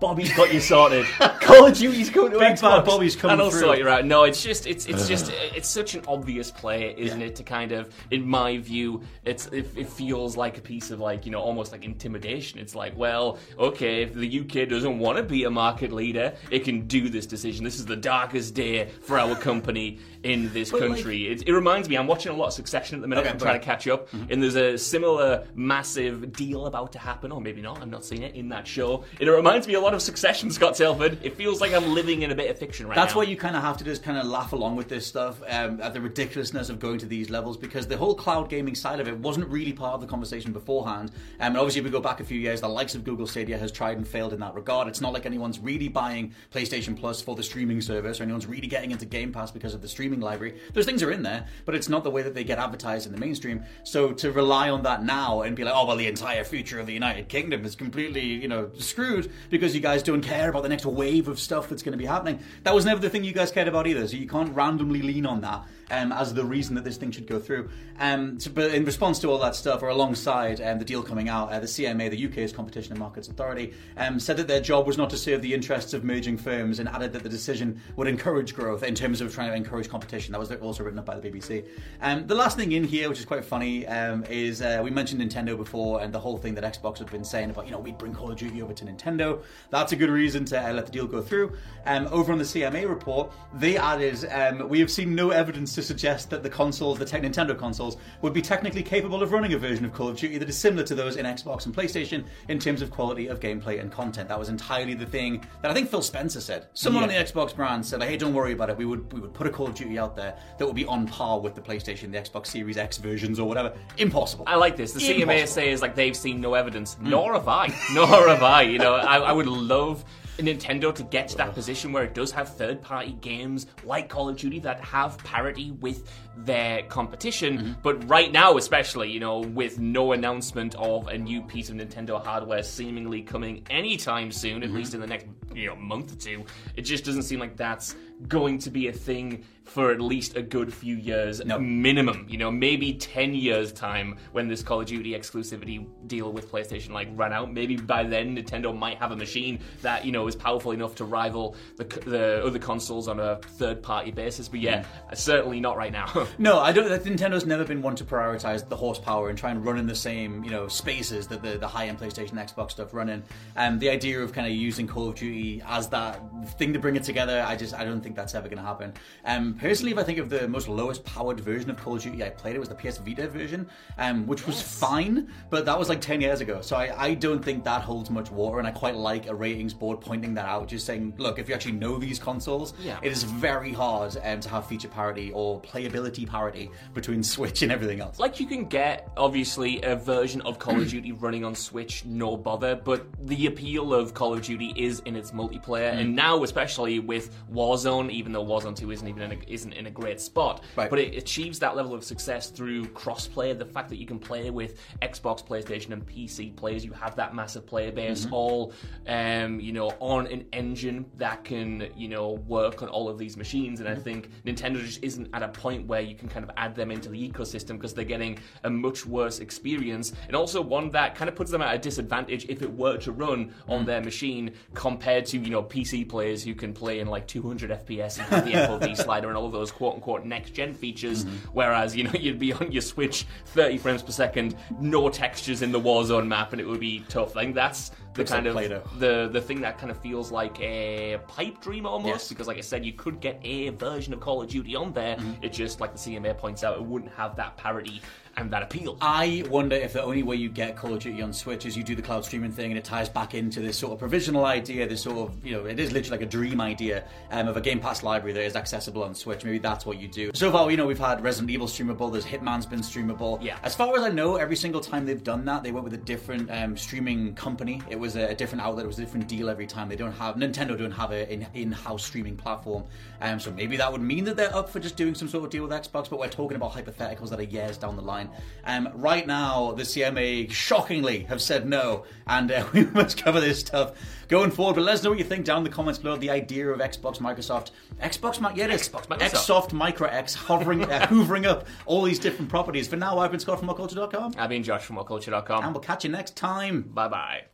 Bobby's 0.00 0.34
got 0.34 0.52
you 0.52 0.60
sorted. 0.60 1.06
Call 1.40 1.66
of 1.66 1.74
Duty's 1.78 2.10
coming 2.10 2.32
to 2.32 2.38
Big 2.38 2.54
Xbox. 2.56 2.60
bad 2.60 2.84
Bobby's 2.84 3.16
coming 3.16 3.32
and 3.34 3.42
I'll 3.42 3.50
through. 3.50 3.60
sort 3.60 3.78
you 3.78 3.88
out. 3.88 4.04
No, 4.04 4.24
it's 4.24 4.42
just 4.42 4.66
it's 4.66 4.84
it's 4.84 5.08
just 5.08 5.30
it's 5.54 5.68
such 5.68 5.94
an 5.94 6.02
obvious 6.06 6.50
play, 6.50 6.94
isn't 6.98 7.22
it? 7.22 7.36
To 7.36 7.42
kind 7.42 7.72
of, 7.72 7.94
in 8.10 8.26
my 8.26 8.58
view, 8.58 9.02
it's 9.24 9.46
it, 9.46 9.66
it 9.76 9.88
feels 9.88 10.36
like 10.36 10.58
a 10.58 10.60
piece 10.60 10.90
of 10.90 11.00
like 11.00 11.24
you 11.24 11.32
know 11.32 11.40
almost 11.40 11.72
like 11.72 11.84
intimidation. 11.84 12.58
It's 12.58 12.74
like, 12.74 12.94
well, 12.98 13.38
okay, 13.58 14.02
if 14.02 14.12
the 14.12 14.40
UK 14.40 14.68
doesn't 14.68 14.98
want 14.98 15.16
to 15.16 15.22
be 15.22 15.44
a 15.44 15.50
market 15.50 15.92
leader, 15.92 16.34
it 16.50 16.64
can 16.64 16.86
do 16.86 17.08
this 17.08 17.24
decision. 17.24 17.64
This 17.64 17.78
is 17.78 17.86
the 17.86 17.96
darkest 17.96 18.52
day 18.54 18.90
for 19.02 19.18
our 19.18 19.34
company 19.36 20.00
in 20.24 20.52
this 20.52 20.70
But, 20.70 20.80
like- 20.80 20.90
country. 20.90 21.28
it, 21.28 21.46
it 21.48 21.52
reminds 21.52 21.88
me, 21.88 21.96
I'm 21.96 22.06
watching 22.06 22.32
a 22.32 22.34
lot 22.34 22.48
of 22.48 22.52
Succession 22.54 22.96
at 22.96 23.02
the 23.02 23.08
minute. 23.08 23.22
Okay, 23.22 23.30
I'm 23.30 23.38
trying 23.38 23.58
to 23.60 23.64
catch 23.64 23.86
up, 23.88 24.08
and 24.30 24.42
there's 24.42 24.56
a 24.56 24.76
similar 24.78 25.46
massive 25.54 26.32
deal 26.32 26.66
about 26.66 26.92
to 26.92 26.98
happen, 26.98 27.30
or 27.32 27.40
maybe 27.40 27.60
not. 27.60 27.80
I'm 27.80 27.90
not 27.90 28.04
seeing 28.04 28.22
it 28.22 28.34
in 28.34 28.48
that 28.48 28.66
show. 28.66 29.04
And 29.20 29.28
it 29.28 29.32
reminds 29.32 29.66
me 29.66 29.74
a 29.74 29.80
lot 29.80 29.94
of 29.94 30.02
Succession, 30.02 30.50
Scott 30.50 30.74
Telford. 30.76 31.18
It 31.22 31.36
feels 31.36 31.60
like 31.60 31.72
I'm 31.72 31.94
living 31.94 32.22
in 32.22 32.30
a 32.30 32.34
bit 32.34 32.50
of 32.50 32.58
fiction 32.58 32.86
right 32.86 32.94
That's 32.94 33.12
now. 33.14 33.18
why 33.20 33.24
you 33.24 33.36
kind 33.36 33.56
of 33.56 33.62
have 33.62 33.76
to 33.78 33.84
just 33.84 34.02
kind 34.02 34.18
of 34.18 34.26
laugh 34.26 34.52
along 34.52 34.76
with 34.76 34.88
this 34.88 35.06
stuff 35.06 35.42
um, 35.48 35.80
at 35.80 35.94
the 35.94 36.00
ridiculousness 36.00 36.68
of 36.68 36.78
going 36.80 36.98
to 36.98 37.06
these 37.06 37.30
levels 37.30 37.56
because 37.56 37.86
the 37.86 37.96
whole 37.96 38.14
cloud 38.14 38.48
gaming 38.48 38.74
side 38.74 39.00
of 39.00 39.08
it 39.08 39.18
wasn't 39.18 39.46
really 39.48 39.72
part 39.72 39.94
of 39.94 40.00
the 40.00 40.06
conversation 40.06 40.52
beforehand. 40.52 41.10
Um, 41.40 41.48
and 41.48 41.56
obviously, 41.58 41.80
if 41.80 41.84
we 41.84 41.90
go 41.90 42.00
back 42.00 42.20
a 42.20 42.24
few 42.24 42.38
years, 42.40 42.60
the 42.60 42.68
likes 42.68 42.94
of 42.94 43.04
Google 43.04 43.26
Stadia 43.26 43.58
has 43.58 43.70
tried 43.70 43.96
and 43.96 44.06
failed 44.08 44.32
in 44.32 44.40
that 44.40 44.54
regard. 44.54 44.88
It's 44.88 45.00
not 45.00 45.12
like 45.12 45.26
anyone's 45.26 45.58
really 45.58 45.88
buying 45.88 46.32
PlayStation 46.52 46.96
Plus 46.98 47.20
for 47.20 47.34
the 47.36 47.42
streaming 47.42 47.80
service 47.80 48.20
or 48.20 48.22
anyone's 48.24 48.46
really 48.46 48.66
getting 48.66 48.90
into 48.90 49.04
Game 49.06 49.32
Pass 49.32 49.50
because 49.50 49.74
of 49.74 49.82
the 49.82 49.88
streaming 49.88 50.13
library. 50.20 50.58
Those 50.72 50.86
things 50.86 51.02
are 51.02 51.10
in 51.10 51.22
there, 51.22 51.46
but 51.64 51.74
it's 51.74 51.88
not 51.88 52.04
the 52.04 52.10
way 52.10 52.22
that 52.22 52.34
they 52.34 52.44
get 52.44 52.58
advertised 52.58 53.06
in 53.06 53.12
the 53.12 53.18
mainstream. 53.18 53.64
So 53.82 54.12
to 54.12 54.32
rely 54.32 54.70
on 54.70 54.82
that 54.82 55.04
now 55.04 55.42
and 55.42 55.56
be 55.56 55.64
like, 55.64 55.74
oh 55.74 55.86
well, 55.86 55.96
the 55.96 56.06
entire 56.06 56.44
future 56.44 56.80
of 56.80 56.86
the 56.86 56.92
United 56.92 57.28
Kingdom 57.28 57.64
is 57.64 57.74
completely 57.74 58.24
you 58.24 58.48
know 58.48 58.70
screwed 58.78 59.30
because 59.50 59.74
you 59.74 59.80
guys 59.80 60.02
don't 60.02 60.22
care 60.22 60.48
about 60.48 60.62
the 60.62 60.68
next 60.68 60.86
wave 60.86 61.28
of 61.28 61.38
stuff 61.38 61.68
that's 61.68 61.82
going 61.82 61.92
to 61.92 61.98
be 61.98 62.06
happening. 62.06 62.40
That 62.62 62.74
was 62.74 62.84
never 62.84 63.00
the 63.00 63.10
thing 63.10 63.24
you 63.24 63.32
guys 63.32 63.50
cared 63.50 63.68
about 63.68 63.86
either. 63.86 64.06
So 64.08 64.16
you 64.16 64.28
can't 64.28 64.54
randomly 64.54 65.02
lean 65.02 65.26
on 65.26 65.40
that 65.42 65.64
um, 65.90 66.12
as 66.12 66.34
the 66.34 66.44
reason 66.44 66.74
that 66.74 66.84
this 66.84 66.96
thing 66.96 67.10
should 67.10 67.26
go 67.26 67.38
through. 67.38 67.68
Um, 67.98 68.38
but 68.54 68.74
in 68.74 68.84
response 68.84 69.18
to 69.20 69.30
all 69.30 69.38
that 69.38 69.54
stuff, 69.54 69.82
or 69.82 69.88
alongside 69.88 70.60
um, 70.60 70.78
the 70.78 70.84
deal 70.84 71.02
coming 71.02 71.28
out, 71.28 71.52
uh, 71.52 71.60
the 71.60 71.66
CMA, 71.66 72.10
the 72.10 72.26
UK's 72.26 72.52
Competition 72.52 72.92
and 72.92 72.98
Markets 72.98 73.28
Authority, 73.28 73.72
um, 73.96 74.18
said 74.18 74.36
that 74.38 74.48
their 74.48 74.60
job 74.60 74.86
was 74.86 74.98
not 74.98 75.10
to 75.10 75.16
serve 75.16 75.42
the 75.42 75.54
interests 75.54 75.94
of 75.94 76.04
merging 76.04 76.36
firms, 76.36 76.78
and 76.78 76.88
added 76.88 77.12
that 77.12 77.22
the 77.22 77.28
decision 77.28 77.80
would 77.96 78.08
encourage 78.08 78.54
growth 78.54 78.82
in 78.82 78.94
terms 78.94 79.20
of 79.20 79.32
trying 79.32 79.50
to 79.50 79.56
encourage 79.56 79.88
competition. 79.88 80.32
That 80.32 80.38
was 80.38 80.50
also 80.52 80.82
written 80.82 80.98
up 80.98 81.06
by 81.06 81.18
the 81.18 81.30
BBC. 81.30 81.64
Um, 82.00 82.26
the 82.26 82.34
last 82.34 82.56
thing 82.56 82.72
in 82.72 82.84
here, 82.84 83.08
which 83.08 83.18
is 83.18 83.24
quite 83.24 83.44
funny, 83.44 83.86
um, 83.86 84.24
is 84.28 84.60
uh, 84.60 84.80
we 84.82 84.90
mentioned 84.90 85.20
Nintendo 85.20 85.56
before, 85.56 86.00
and 86.00 86.12
the 86.12 86.20
whole 86.20 86.38
thing 86.38 86.54
that 86.54 86.64
Xbox 86.64 86.98
had 86.98 87.10
been 87.10 87.24
saying 87.24 87.50
about 87.50 87.66
you 87.66 87.72
know 87.72 87.78
we'd 87.78 87.98
bring 87.98 88.14
Call 88.14 88.30
of 88.30 88.36
Duty 88.38 88.62
over 88.62 88.72
to 88.72 88.84
Nintendo. 88.84 89.42
That's 89.70 89.92
a 89.92 89.96
good 89.96 90.10
reason 90.10 90.44
to 90.46 90.60
uh, 90.60 90.72
let 90.72 90.86
the 90.86 90.92
deal 90.92 91.06
go 91.06 91.22
through. 91.22 91.52
Over 91.86 92.32
on 92.32 92.38
the 92.38 92.44
CMA 92.44 92.88
report, 92.88 93.32
they 93.54 93.76
added, 93.76 94.26
we 94.68 94.80
have 94.80 94.90
seen 94.90 95.14
no 95.14 95.30
evidence 95.30 95.73
to 95.74 95.82
suggest 95.82 96.30
that 96.30 96.42
the 96.42 96.48
consoles, 96.50 96.98
the 96.98 97.04
tech 97.04 97.22
Nintendo 97.22 97.56
consoles, 97.58 97.96
would 98.22 98.32
be 98.32 98.42
technically 98.42 98.82
capable 98.82 99.22
of 99.22 99.32
running 99.32 99.52
a 99.54 99.58
version 99.58 99.84
of 99.84 99.92
Call 99.92 100.08
of 100.08 100.16
Duty 100.16 100.38
that 100.38 100.48
is 100.48 100.56
similar 100.56 100.82
to 100.84 100.94
those 100.94 101.16
in 101.16 101.26
Xbox 101.26 101.66
and 101.66 101.74
PlayStation 101.74 102.24
in 102.48 102.58
terms 102.58 102.82
of 102.82 102.90
quality 102.90 103.26
of 103.28 103.40
gameplay 103.40 103.80
and 103.80 103.90
content. 103.92 104.28
That 104.28 104.38
was 104.38 104.48
entirely 104.48 104.94
the 104.94 105.06
thing 105.06 105.44
that 105.62 105.70
I 105.70 105.74
think 105.74 105.88
Phil 105.90 106.02
Spencer 106.02 106.40
said. 106.40 106.66
Someone 106.74 107.02
Yeah. 107.08 107.18
on 107.18 107.24
the 107.24 107.32
Xbox 107.32 107.54
brand 107.54 107.84
said, 107.84 108.00
like, 108.00 108.08
"Hey, 108.08 108.16
don't 108.16 108.34
worry 108.34 108.52
about 108.52 108.70
it. 108.70 108.76
We 108.76 108.84
would 108.84 109.12
we 109.12 109.20
would 109.20 109.34
put 109.34 109.46
a 109.46 109.50
Call 109.50 109.66
of 109.66 109.74
Duty 109.74 109.98
out 109.98 110.16
there 110.16 110.36
that 110.58 110.66
would 110.66 110.76
be 110.76 110.84
on 110.86 111.06
par 111.06 111.40
with 111.40 111.54
the 111.54 111.60
PlayStation, 111.60 112.10
the 112.12 112.18
Xbox 112.18 112.46
Series 112.48 112.76
X 112.76 112.98
versions 112.98 113.38
or 113.38 113.46
whatever." 113.48 113.72
Impossible. 113.98 114.44
I 114.46 114.56
like 114.56 114.76
this. 114.76 114.92
The 114.92 115.00
CMA 115.00 115.46
says 115.46 115.82
like 115.82 115.94
they've 115.94 116.16
seen 116.16 116.40
no 116.40 116.54
evidence. 116.54 116.94
Hmm. 116.94 117.10
Nor 117.10 117.34
have 117.34 117.48
I. 117.48 117.74
Nor 117.92 118.28
have 118.28 118.42
I. 118.42 118.62
You 118.62 118.78
know, 118.78 118.94
I, 118.94 119.18
I 119.18 119.32
would 119.32 119.46
love 119.46 120.04
Nintendo 120.38 120.94
to 120.94 121.02
get 121.04 121.28
to 121.28 121.36
that 121.36 121.54
position 121.54 121.92
where 121.92 122.04
it 122.04 122.14
does 122.14 122.30
have 122.32 122.56
third-party 122.56 123.12
games 123.20 123.66
like 123.84 124.08
Call 124.08 124.28
of 124.28 124.36
Duty 124.36 124.58
that 124.60 124.80
have 124.80 125.18
parity 125.18 125.70
with 125.72 126.10
their 126.36 126.82
competition. 126.84 127.58
Mm-hmm. 127.58 127.72
But 127.82 128.08
right 128.08 128.32
now, 128.32 128.56
especially, 128.56 129.10
you 129.10 129.20
know, 129.20 129.38
with 129.38 129.78
no 129.78 130.12
announcement 130.12 130.74
of 130.74 131.08
a 131.08 131.16
new 131.16 131.42
piece 131.42 131.70
of 131.70 131.76
Nintendo 131.76 132.22
hardware 132.24 132.62
seemingly 132.62 133.22
coming 133.22 133.64
anytime 133.70 134.32
soon, 134.32 134.62
at 134.62 134.68
mm-hmm. 134.68 134.78
least 134.78 134.94
in 134.94 135.00
the 135.00 135.06
next 135.06 135.26
you 135.54 135.68
know 135.68 135.76
month 135.76 136.12
or 136.12 136.16
two, 136.16 136.44
it 136.76 136.82
just 136.82 137.04
doesn't 137.04 137.22
seem 137.22 137.38
like 137.38 137.56
that's 137.56 137.94
going 138.28 138.58
to 138.58 138.70
be 138.70 138.88
a 138.88 138.92
thing 138.92 139.44
for 139.64 139.90
at 139.90 140.00
least 140.00 140.36
a 140.36 140.42
good 140.42 140.72
few 140.72 140.96
years 140.96 141.42
minimum. 141.44 142.26
You 142.28 142.38
know, 142.38 142.50
maybe 142.50 142.92
ten 142.94 143.34
years 143.34 143.72
time 143.72 144.18
when 144.32 144.46
this 144.46 144.62
Call 144.62 144.80
of 144.80 144.86
Duty 144.86 145.12
exclusivity 145.12 145.86
deal 146.06 146.32
with 146.32 146.50
PlayStation 146.50 146.90
like 146.90 147.08
ran 147.12 147.32
out. 147.32 147.52
Maybe 147.52 147.76
by 147.76 148.04
then 148.04 148.36
Nintendo 148.36 148.76
might 148.76 148.98
have 148.98 149.10
a 149.10 149.16
machine 149.16 149.58
that 149.82 150.04
you 150.04 150.12
know 150.12 150.26
is 150.26 150.36
powerful 150.36 150.72
enough 150.72 150.94
to 150.96 151.04
rival 151.04 151.56
the 151.76 151.84
the 151.84 152.44
other 152.44 152.58
consoles 152.58 153.08
on 153.08 153.20
a 153.20 153.36
third 153.36 153.82
party 153.82 154.10
basis. 154.10 154.48
But 154.48 154.60
yeah, 154.60 154.84
hmm. 154.84 155.14
certainly 155.14 155.60
not 155.60 155.76
right 155.76 155.92
now. 155.92 156.12
No, 156.38 156.58
I 156.58 156.72
don't. 156.72 156.88
that 156.88 157.04
Nintendo's 157.04 157.46
never 157.46 157.64
been 157.64 157.80
one 157.80 157.94
to 157.96 158.04
prioritize 158.04 158.68
the 158.68 158.76
horsepower 158.76 159.28
and 159.28 159.38
try 159.38 159.50
and 159.50 159.64
run 159.64 159.78
in 159.78 159.86
the 159.86 159.94
same, 159.94 160.42
you 160.42 160.50
know, 160.50 160.68
spaces 160.68 161.26
that 161.28 161.42
the, 161.42 161.58
the 161.58 161.68
high-end 161.68 161.98
PlayStation, 161.98 162.32
Xbox 162.32 162.72
stuff 162.72 162.92
run 162.92 163.08
in. 163.08 163.22
And 163.56 163.78
the 163.78 163.88
idea 163.88 164.20
of 164.20 164.32
kind 164.32 164.46
of 164.46 164.52
using 164.52 164.86
Call 164.86 165.08
of 165.08 165.14
Duty 165.14 165.62
as 165.66 165.88
that 165.90 166.20
thing 166.58 166.72
to 166.72 166.78
bring 166.78 166.96
it 166.96 167.04
together, 167.04 167.44
I 167.46 167.56
just 167.56 167.72
I 167.72 167.84
don't 167.84 168.00
think 168.04 168.14
that's 168.14 168.34
ever 168.36 168.46
going 168.48 168.58
to 168.58 168.62
happen. 168.64 168.92
Um, 169.24 169.54
personally, 169.54 169.90
if 169.92 169.98
I 169.98 170.04
think 170.04 170.18
of 170.18 170.28
the 170.30 170.46
most 170.46 170.68
lowest 170.68 171.04
powered 171.04 171.40
version 171.40 171.70
of 171.70 171.76
Call 171.76 171.96
of 171.96 172.02
Duty 172.02 172.22
I 172.22 172.28
played, 172.30 172.54
it 172.54 172.60
was 172.60 172.68
the 172.68 172.74
PS 172.76 172.98
Vita 172.98 173.26
version, 173.26 173.66
um, 173.98 174.26
which 174.26 174.46
was 174.46 174.62
fine, 174.62 175.28
but 175.50 175.64
that 175.64 175.76
was 175.78 175.88
like 175.88 176.00
ten 176.00 176.20
years 176.20 176.40
ago. 176.40 176.60
So 176.60 176.76
I, 176.76 177.04
I 177.06 177.14
don't 177.14 177.42
think 177.44 177.64
that 177.64 177.82
holds 177.82 178.10
much 178.10 178.30
water, 178.30 178.58
and 178.60 178.68
I 178.68 178.70
quite 178.70 178.94
like 178.94 179.26
a 179.26 179.34
ratings 179.34 179.74
board 179.74 180.00
pointing 180.00 180.34
that 180.34 180.46
out, 180.46 180.68
just 180.68 180.86
saying, 180.86 181.14
look, 181.18 181.38
if 181.38 181.48
you 181.48 181.54
actually 181.54 181.72
know 181.72 181.98
these 181.98 182.18
consoles, 182.18 182.74
Yeah. 182.80 182.98
it 183.02 183.10
is 183.10 183.24
very 183.24 183.72
hard 183.72 184.16
um, 184.22 184.40
to 184.40 184.48
have 184.50 184.66
feature 184.66 184.88
parity 184.88 185.32
or 185.32 185.60
playability 185.62 186.28
parity 186.28 186.70
between 186.92 187.22
Switch 187.34 187.62
and 187.62 187.72
everything 187.72 188.00
else. 188.00 188.18
Like 188.20 188.38
you 188.38 188.46
can 188.46 188.66
get 188.66 189.08
obviously 189.16 189.80
a 189.82 189.96
version 189.96 190.40
of 190.42 190.58
Call 190.58 190.78
of 190.80 190.88
Duty 190.94 191.12
running 191.12 191.44
on 191.44 191.54
Switch, 191.54 192.04
no 192.04 192.36
bother. 192.36 192.74
But 192.76 193.06
the 193.26 193.46
appeal 193.46 193.94
of 193.94 194.12
Call 194.12 194.34
of 194.34 194.42
Duty 194.42 194.74
is 194.76 195.00
in 195.00 195.16
its 195.16 195.30
multiplayer, 195.30 195.84
Mm. 195.94 196.00
and 196.00 196.16
now 196.16 196.42
especially 196.42 196.98
with 196.98 197.34
Warzone, 197.52 197.93
even 198.10 198.32
though 198.32 198.44
Warzone 198.44 198.76
Two 198.76 198.90
isn't 198.90 199.06
even 199.06 199.22
in 199.22 199.32
a, 199.32 199.36
isn't 199.46 199.72
in 199.72 199.86
a 199.86 199.90
great 199.90 200.20
spot, 200.20 200.62
Right. 200.76 200.90
but 200.90 200.98
it 200.98 201.16
achieves 201.16 201.58
that 201.60 201.76
level 201.76 201.94
of 201.94 202.04
success 202.04 202.50
through 202.50 202.84
crossplay. 202.86 203.56
The 203.58 203.64
fact 203.64 203.88
that 203.90 203.96
you 203.96 204.06
can 204.06 204.18
play 204.18 204.50
with 204.50 204.78
Xbox, 205.02 205.44
PlayStation, 205.46 205.90
and 205.92 206.04
PC 206.06 206.54
players, 206.56 206.84
you 206.84 206.92
have 206.92 207.14
that 207.16 207.34
massive 207.34 207.66
player 207.66 207.92
base, 207.92 208.24
Mm-hmm. 208.24 208.34
all 208.34 208.72
um, 209.06 209.60
you 209.60 209.72
know 209.72 209.88
on 210.00 210.26
an 210.28 210.44
engine 210.52 211.04
that 211.18 211.44
can 211.44 211.88
you 211.96 212.08
know 212.08 212.32
work 212.46 212.82
on 212.82 212.88
all 212.88 213.08
of 213.08 213.18
these 213.18 213.36
machines. 213.36 213.80
And 213.80 213.88
I 213.88 213.92
Mm-hmm. 213.94 214.02
think 214.02 214.30
Nintendo 214.44 214.80
just 214.84 215.02
isn't 215.02 215.28
at 215.32 215.42
a 215.42 215.48
point 215.48 215.86
where 215.86 216.00
you 216.00 216.14
can 216.14 216.28
kind 216.28 216.44
of 216.44 216.50
add 216.56 216.74
them 216.74 216.90
into 216.90 217.08
the 217.08 217.28
ecosystem 217.30 217.74
because 217.76 217.94
they're 217.94 218.04
getting 218.04 218.38
a 218.64 218.70
much 218.70 219.06
worse 219.06 219.38
experience, 219.38 220.12
and 220.26 220.36
also 220.36 220.60
one 220.60 220.90
that 220.90 221.14
kind 221.14 221.28
of 221.28 221.34
puts 221.36 221.50
them 221.50 221.62
at 221.62 221.74
a 221.74 221.78
disadvantage 221.78 222.46
if 222.48 222.62
it 222.62 222.72
were 222.72 222.96
to 222.98 223.12
run 223.12 223.52
on 223.68 223.84
their 223.84 224.00
machine 224.00 224.52
compared 224.74 225.26
to 225.26 225.38
you 225.38 225.50
know 225.50 225.62
PC 225.62 226.08
players 226.08 226.42
who 226.42 226.54
can 226.54 226.72
play 226.72 226.98
in 227.00 227.06
like 227.08 227.26
200 227.26 227.70
FPS 227.84 228.18
and 228.18 228.26
have 228.28 228.44
the 228.44 228.52
FOV 228.52 228.96
slider 229.04 229.28
and 229.28 229.36
all 229.36 229.46
of 229.46 229.52
those 229.52 229.70
quote 229.70 229.94
unquote 229.94 230.24
next 230.24 230.50
gen 230.50 230.74
features. 230.74 231.24
Whereas 231.52 231.94
you 231.96 232.04
know 232.04 232.12
you'd 232.18 232.38
be 232.38 232.52
on 232.52 232.72
your 232.72 232.82
Switch 232.82 233.26
30 233.46 233.78
frames 233.78 234.02
per 234.02 234.12
second, 234.12 234.56
no 234.80 235.08
textures 235.08 235.62
in 235.62 235.72
the 235.72 235.80
Warzone 235.80 236.26
map, 236.26 236.52
and 236.52 236.60
it 236.60 236.66
would 236.66 236.80
be 236.80 237.04
tough. 237.08 237.36
I 237.36 237.42
think 237.44 237.54
that's 237.54 237.90
the 238.14 238.20
Looks 238.20 238.30
kind 238.30 238.54
like 238.54 238.70
of 238.70 238.98
the 239.00 239.28
the 239.32 239.40
thing 239.40 239.60
that 239.62 239.76
kind 239.78 239.90
of 239.90 239.98
feels 239.98 240.30
like 240.30 240.60
a 240.60 241.18
pipe 241.26 241.60
dream 241.60 241.84
almost 241.84 242.06
Yes. 242.14 242.28
because 242.28 242.46
like 242.46 242.58
I 242.58 242.60
said 242.60 242.84
you 242.84 242.92
could 242.92 243.18
get 243.20 243.40
a 243.42 243.70
version 243.70 244.12
of 244.14 244.20
Call 244.20 244.40
of 244.40 244.48
Duty 244.48 244.76
on 244.76 244.92
there 244.92 245.16
Mm-hmm. 245.16 245.42
it 245.42 245.52
just 245.52 245.80
like 245.80 245.92
the 245.92 245.98
CMA 245.98 246.38
points 246.38 246.62
out 246.62 246.76
it 246.76 246.82
wouldn't 246.84 247.10
have 247.14 247.34
that 247.36 247.56
parity 247.56 248.00
and 248.36 248.50
that 248.50 248.62
appeal 248.62 248.96
I 249.00 249.44
wonder 249.48 249.76
if 249.76 249.92
the 249.92 250.02
only 250.02 250.22
way 250.22 250.36
you 250.36 250.48
get 250.48 250.76
Call 250.76 250.92
of 250.94 251.00
Duty 251.00 251.22
on 251.22 251.32
Switch 251.32 251.66
is 251.66 251.76
you 251.76 251.82
do 251.82 251.94
the 251.94 252.02
cloud 252.02 252.24
streaming 252.24 252.52
thing 252.52 252.70
and 252.70 252.78
it 252.78 252.84
ties 252.84 253.08
back 253.08 253.34
into 253.34 253.60
this 253.60 253.78
sort 253.78 253.92
of 253.92 253.98
provisional 253.98 254.44
idea, 254.44 254.88
this 254.88 255.02
sort 255.02 255.18
of, 255.18 255.44
you 255.44 255.52
know, 255.52 255.66
it 255.66 255.78
is 255.78 255.92
literally 255.92 256.18
like 256.18 256.26
a 256.26 256.30
dream 256.30 256.60
idea 256.60 257.04
um, 257.30 257.48
of 257.48 257.56
a 257.56 257.60
Game 257.60 257.80
Pass 257.80 258.02
library 258.02 258.32
that 258.32 258.42
is 258.42 258.56
accessible 258.56 259.04
on 259.04 259.14
Switch. 259.14 259.44
Maybe 259.44 259.58
that's 259.58 259.86
what 259.86 259.98
you 259.98 260.08
do. 260.08 260.30
So 260.34 260.50
far, 260.50 260.70
you 260.70 260.76
know, 260.76 260.86
we've 260.86 260.98
had 260.98 261.22
Resident 261.22 261.50
Evil 261.50 261.66
streamable, 261.66 262.10
there's 262.10 262.24
Hitman's 262.24 262.66
been 262.66 262.80
streamable. 262.80 263.42
Yeah. 263.42 263.58
As 263.62 263.74
far 263.74 263.96
as 263.96 264.02
I 264.02 264.10
know, 264.10 264.36
every 264.36 264.56
single 264.56 264.80
time 264.80 265.06
they've 265.06 265.22
done 265.22 265.44
that, 265.46 265.62
they 265.62 265.72
went 265.72 265.84
with 265.84 265.94
a 265.94 265.98
different 265.98 266.50
um, 266.50 266.76
streaming 266.76 267.34
company. 267.34 267.80
It 267.90 267.98
was 267.98 268.16
a, 268.16 268.28
a 268.28 268.34
different 268.34 268.62
outlet, 268.62 268.84
it 268.84 268.88
was 268.88 268.98
a 268.98 269.02
different 269.02 269.28
deal 269.28 269.48
every 269.48 269.66
time. 269.66 269.88
They 269.88 269.96
don't 269.96 270.12
have, 270.12 270.36
Nintendo 270.36 270.76
don't 270.76 270.92
have 270.92 271.10
an 271.10 271.28
in, 271.28 271.46
in-house 271.54 272.04
streaming 272.04 272.36
platform. 272.36 272.84
Um, 273.20 273.38
so 273.40 273.50
maybe 273.50 273.76
that 273.76 273.90
would 273.90 274.02
mean 274.02 274.24
that 274.24 274.36
they're 274.36 274.54
up 274.54 274.68
for 274.68 274.80
just 274.80 274.96
doing 274.96 275.14
some 275.14 275.28
sort 275.28 275.44
of 275.44 275.50
deal 275.50 275.62
with 275.66 275.72
Xbox, 275.72 276.08
but 276.10 276.18
we're 276.18 276.28
talking 276.28 276.56
about 276.56 276.72
hypotheticals 276.72 277.30
that 277.30 277.38
are 277.38 277.44
years 277.44 277.76
down 277.76 277.96
the 277.96 278.02
line. 278.02 278.23
Um, 278.64 278.88
right 278.94 279.26
now, 279.26 279.72
the 279.72 279.82
CMA 279.82 280.50
shockingly 280.50 281.24
have 281.24 281.42
said 281.42 281.68
no, 281.68 282.04
and 282.26 282.50
uh, 282.50 282.66
we 282.72 282.84
must 282.86 283.22
cover 283.22 283.40
this 283.40 283.60
stuff 283.60 283.92
going 284.28 284.50
forward. 284.50 284.74
But 284.74 284.84
let 284.84 284.94
us 284.94 285.02
know 285.02 285.10
what 285.10 285.18
you 285.18 285.24
think 285.24 285.44
down 285.44 285.58
in 285.58 285.64
the 285.64 285.70
comments 285.70 285.98
below. 285.98 286.16
The 286.16 286.30
idea 286.30 286.68
of 286.68 286.80
Xbox, 286.80 287.18
Microsoft, 287.18 287.70
Xbox, 288.02 288.56
yeah, 288.56 288.64
it 288.64 288.70
is 288.70 288.88
Xbox, 288.88 289.06
Microsoft. 289.06 289.30
Xsoft, 289.30 289.72
Micro 289.72 290.08
X, 290.08 290.34
hovering, 290.34 290.84
uh, 290.84 291.06
hoovering 291.10 291.46
up 291.46 291.66
all 291.86 292.02
these 292.02 292.18
different 292.18 292.48
properties. 292.48 292.88
For 292.88 292.96
now, 292.96 293.18
I've 293.18 293.30
been 293.30 293.40
Scott 293.40 293.58
from 293.58 293.68
WhatCulture.com, 293.68 294.34
I've 294.38 294.50
been 294.50 294.62
Josh 294.62 294.82
from 294.82 294.96
WorldCulture.com 294.96 295.64
and 295.64 295.74
WhatCulture.com 295.74 295.74
we'll 295.74 295.82
catch 295.82 296.04
you 296.04 296.10
next 296.10 296.36
time. 296.36 296.82
bye 296.82 297.08
bye 297.08 297.53